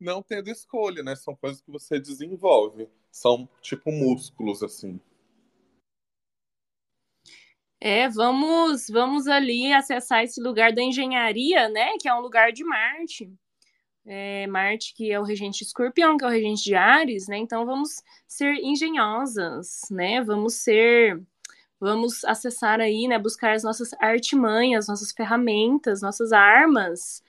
não 0.00 0.22
tendo 0.22 0.48
escolha, 0.48 1.02
né? 1.02 1.14
São 1.14 1.36
coisas 1.36 1.60
que 1.60 1.70
você 1.70 2.00
desenvolve. 2.00 2.88
São 3.10 3.48
tipo 3.60 3.92
músculos, 3.92 4.62
assim. 4.62 5.00
É, 7.80 8.08
vamos, 8.08 8.88
vamos 8.88 9.28
ali 9.28 9.72
acessar 9.72 10.24
esse 10.24 10.40
lugar 10.42 10.72
da 10.72 10.82
engenharia, 10.82 11.68
né? 11.68 11.96
Que 12.00 12.08
é 12.08 12.14
um 12.14 12.20
lugar 12.20 12.52
de 12.52 12.64
Marte. 12.64 13.32
É, 14.06 14.46
Marte, 14.46 14.94
que 14.94 15.12
é 15.12 15.20
o 15.20 15.22
regente 15.22 15.62
escorpião, 15.62 16.16
que 16.16 16.24
é 16.24 16.28
o 16.28 16.30
regente 16.30 16.64
de 16.64 16.74
Ares, 16.74 17.28
né? 17.28 17.36
Então 17.38 17.66
vamos 17.66 18.02
ser 18.26 18.54
engenhosas, 18.56 19.80
né? 19.90 20.22
Vamos 20.22 20.54
ser, 20.54 21.22
vamos 21.78 22.24
acessar 22.24 22.80
aí, 22.80 23.06
né? 23.06 23.18
Buscar 23.18 23.54
as 23.54 23.62
nossas 23.62 23.92
artimanhas, 24.00 24.88
nossas 24.88 25.12
ferramentas, 25.12 26.00
nossas 26.00 26.32
armas, 26.32 27.22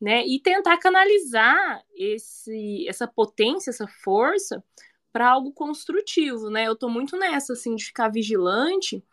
né? 0.00 0.26
E 0.26 0.40
tentar 0.40 0.78
canalizar 0.78 1.82
esse, 1.94 2.88
essa 2.88 3.06
potência, 3.06 3.70
essa 3.70 3.86
força 3.86 4.64
para 5.12 5.28
algo 5.28 5.52
construtivo, 5.52 6.48
né? 6.48 6.66
Eu 6.66 6.74
tô 6.74 6.88
muito 6.88 7.16
nessa, 7.18 7.52
assim, 7.52 7.76
de 7.76 7.84
ficar 7.84 8.08
vigilante 8.08 9.04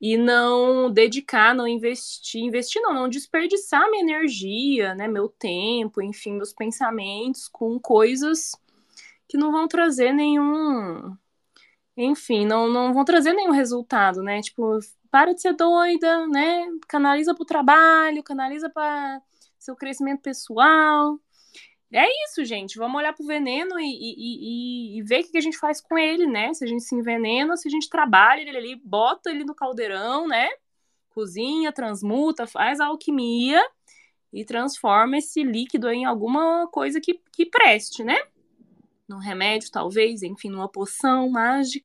e 0.00 0.16
não 0.16 0.90
dedicar, 0.90 1.54
não 1.54 1.68
investir, 1.68 2.42
investir 2.42 2.80
não, 2.82 2.94
não 2.94 3.08
desperdiçar 3.08 3.90
minha 3.90 4.02
energia, 4.02 4.94
né, 4.94 5.06
meu 5.06 5.28
tempo, 5.28 6.00
enfim, 6.00 6.34
meus 6.34 6.52
pensamentos 6.52 7.48
com 7.48 7.78
coisas 7.78 8.52
que 9.28 9.36
não 9.36 9.52
vão 9.52 9.68
trazer 9.68 10.12
nenhum, 10.12 11.16
enfim, 11.96 12.46
não, 12.46 12.68
não 12.68 12.94
vão 12.94 13.04
trazer 13.04 13.32
nenhum 13.34 13.52
resultado, 13.52 14.22
né? 14.22 14.40
Tipo, 14.40 14.78
para 15.10 15.34
de 15.34 15.40
ser 15.42 15.52
doida, 15.54 16.26
né? 16.28 16.66
Canaliza 16.88 17.34
para 17.34 17.42
o 17.42 17.46
trabalho, 17.46 18.22
canaliza 18.22 18.70
para 18.70 19.20
seu 19.58 19.76
crescimento 19.76 20.22
pessoal, 20.22 21.20
é 21.92 22.06
isso, 22.24 22.44
gente. 22.44 22.78
Vamos 22.78 22.96
olhar 22.96 23.12
pro 23.12 23.26
veneno 23.26 23.78
e, 23.80 23.84
e, 23.84 24.96
e, 24.96 24.98
e 24.98 25.02
ver 25.02 25.24
o 25.24 25.30
que 25.30 25.36
a 25.38 25.40
gente 25.40 25.58
faz 25.58 25.80
com 25.80 25.98
ele, 25.98 26.26
né? 26.26 26.54
Se 26.54 26.64
a 26.64 26.66
gente 26.66 26.84
se 26.84 26.94
envenena, 26.94 27.56
se 27.56 27.66
a 27.66 27.70
gente 27.70 27.88
trabalha 27.88 28.40
ele 28.40 28.56
ali, 28.56 28.76
bota 28.76 29.30
ele 29.30 29.44
no 29.44 29.54
caldeirão, 29.54 30.28
né? 30.28 30.48
Cozinha, 31.10 31.72
transmuta, 31.72 32.46
faz 32.46 32.78
a 32.78 32.86
alquimia 32.86 33.60
e 34.32 34.44
transforma 34.44 35.18
esse 35.18 35.42
líquido 35.42 35.90
em 35.90 36.04
alguma 36.04 36.68
coisa 36.68 37.00
que, 37.00 37.20
que 37.32 37.44
preste, 37.46 38.04
né? 38.04 38.16
Num 39.08 39.18
remédio, 39.18 39.70
talvez, 39.72 40.22
enfim, 40.22 40.48
numa 40.50 40.68
poção 40.68 41.28
mágica. 41.28 41.84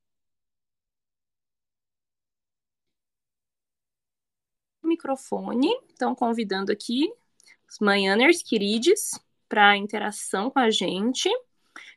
Microfone, 4.84 5.68
estão 5.88 6.14
convidando 6.14 6.70
aqui 6.70 7.12
os 7.68 7.80
Manhãers 7.80 8.40
queridos 8.40 9.18
para 9.48 9.76
interação 9.76 10.50
com 10.50 10.58
a 10.58 10.70
gente. 10.70 11.28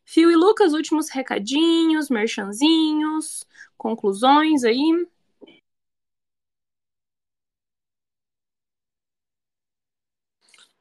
Fio 0.03 0.31
e 0.31 0.35
Lucas, 0.35 0.73
últimos 0.73 1.09
recadinhos, 1.09 2.09
merchanzinhos, 2.09 3.45
conclusões 3.77 4.63
aí. 4.63 5.07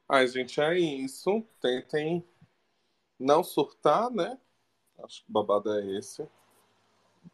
Ai, 0.09 0.27
gente, 0.27 0.61
é 0.61 0.79
isso. 0.79 1.45
Tentem 1.61 2.25
não 3.19 3.45
surtar, 3.45 4.11
né? 4.11 4.39
Acho 4.99 5.25
que 5.25 5.31
babado 5.31 5.73
é 5.73 5.99
esse. 5.99 6.27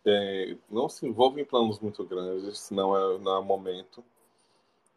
É, 0.05 0.57
não 0.69 0.89
se 0.89 1.07
envolvam 1.07 1.39
em 1.39 1.45
planos 1.45 1.79
muito 1.81 2.05
grandes, 2.05 2.59
senão 2.59 2.97
é, 2.97 3.19
não 3.19 3.39
é 3.39 3.45
momento. 3.45 4.05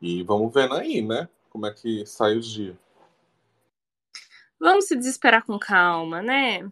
E 0.02 0.24
vamos 0.24 0.54
vendo 0.54 0.74
aí, 0.76 1.02
né? 1.02 1.30
Como 1.50 1.66
é 1.66 1.74
que 1.74 2.06
sai 2.06 2.36
o 2.38 2.42
dia. 2.42 2.78
Vamos 4.60 4.86
se 4.86 4.96
desesperar 4.96 5.46
com 5.46 5.60
calma, 5.60 6.22
né? 6.22 6.68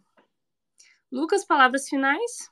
Lucas, 1.11 1.45
palavras 1.45 1.87
finais? 1.87 2.49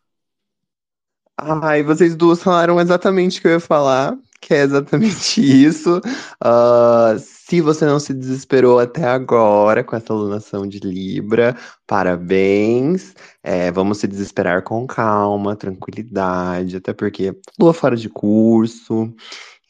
Ai, 1.37 1.81
vocês 1.83 2.15
duas 2.15 2.41
falaram 2.41 2.79
exatamente 2.79 3.39
o 3.39 3.41
que 3.41 3.47
eu 3.47 3.53
ia 3.53 3.59
falar, 3.59 4.15
que 4.39 4.53
é 4.53 4.61
exatamente 4.61 5.41
isso. 5.65 5.97
Uh, 6.43 7.17
se 7.19 7.59
você 7.59 7.85
não 7.85 7.99
se 7.99 8.13
desesperou 8.13 8.79
até 8.79 9.03
agora 9.05 9.83
com 9.83 9.95
essa 9.95 10.13
alunação 10.13 10.67
de 10.67 10.79
Libra, 10.79 11.57
parabéns. 11.87 13.13
É, 13.41 13.71
vamos 13.71 13.97
se 13.97 14.07
desesperar 14.07 14.63
com 14.63 14.85
calma, 14.87 15.55
tranquilidade, 15.55 16.77
até 16.77 16.93
porque 16.93 17.35
lua 17.59 17.73
fora 17.73 17.97
de 17.97 18.09
curso. 18.09 19.13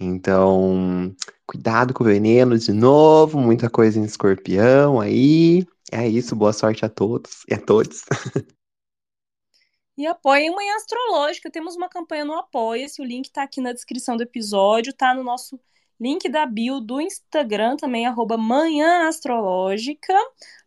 Então, 0.03 1.15
cuidado 1.45 1.93
com 1.93 2.03
o 2.03 2.07
veneno 2.07 2.57
de 2.57 2.71
novo, 2.73 3.39
muita 3.39 3.69
coisa 3.69 3.99
em 3.99 4.03
escorpião 4.03 4.99
aí. 4.99 5.65
É 5.91 6.07
isso, 6.07 6.35
boa 6.35 6.53
sorte 6.53 6.85
a 6.85 6.89
todos 6.89 7.43
e 7.49 7.53
a 7.53 7.59
todos. 7.59 8.03
E 9.95 10.07
apoiem 10.07 10.49
Manhã 10.49 10.75
Astrológica. 10.75 11.51
Temos 11.51 11.75
uma 11.75 11.87
campanha 11.87 12.25
no 12.25 12.33
Apoia-se. 12.33 12.99
O 12.99 13.05
link 13.05 13.25
está 13.25 13.43
aqui 13.43 13.61
na 13.61 13.71
descrição 13.71 14.17
do 14.17 14.23
episódio, 14.23 14.91
tá 14.91 15.13
no 15.13 15.23
nosso 15.23 15.59
link 15.99 16.27
da 16.27 16.45
bio 16.45 16.79
do 16.79 16.99
Instagram 16.99 17.77
também, 17.77 18.05
arroba 18.05 18.35
Manhã 18.35 19.07
Astrológica. 19.07 20.13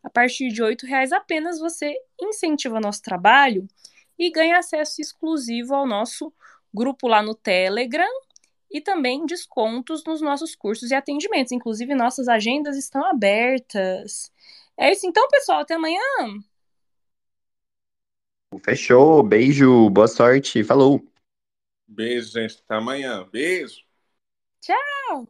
A 0.02 0.08
partir 0.08 0.48
de 0.48 0.62
R$ 0.62 0.76
reais 0.84 1.10
apenas 1.12 1.58
você 1.58 1.94
incentiva 2.20 2.80
nosso 2.80 3.02
trabalho 3.02 3.66
e 4.18 4.30
ganha 4.30 4.58
acesso 4.58 5.00
exclusivo 5.00 5.74
ao 5.74 5.86
nosso 5.86 6.32
grupo 6.72 7.08
lá 7.08 7.22
no 7.22 7.34
Telegram, 7.34 8.08
e 8.76 8.80
também 8.80 9.24
descontos 9.24 10.04
nos 10.04 10.20
nossos 10.20 10.54
cursos 10.54 10.90
e 10.90 10.94
atendimentos. 10.94 11.50
Inclusive, 11.52 11.94
nossas 11.94 12.28
agendas 12.28 12.76
estão 12.76 13.02
abertas. 13.04 14.30
É 14.76 14.92
isso 14.92 15.06
então, 15.06 15.26
pessoal. 15.28 15.60
Até 15.60 15.74
amanhã. 15.74 16.00
Fechou. 18.62 19.22
Beijo. 19.22 19.88
Boa 19.88 20.06
sorte. 20.06 20.62
Falou. 20.62 21.02
Beijo, 21.88 22.30
gente. 22.32 22.58
Até 22.64 22.74
amanhã. 22.74 23.26
Beijo. 23.32 23.80
Tchau. 24.60 25.26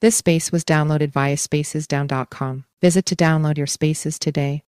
This 0.00 0.16
space 0.16 0.52
was 0.52 0.64
downloaded 0.64 1.12
via 1.12 1.36
spacesdown.com. 1.36 2.64
Visit 2.80 3.06
to 3.06 3.16
download 3.16 3.56
your 3.56 3.66
spaces 3.66 4.18
today. 4.18 4.62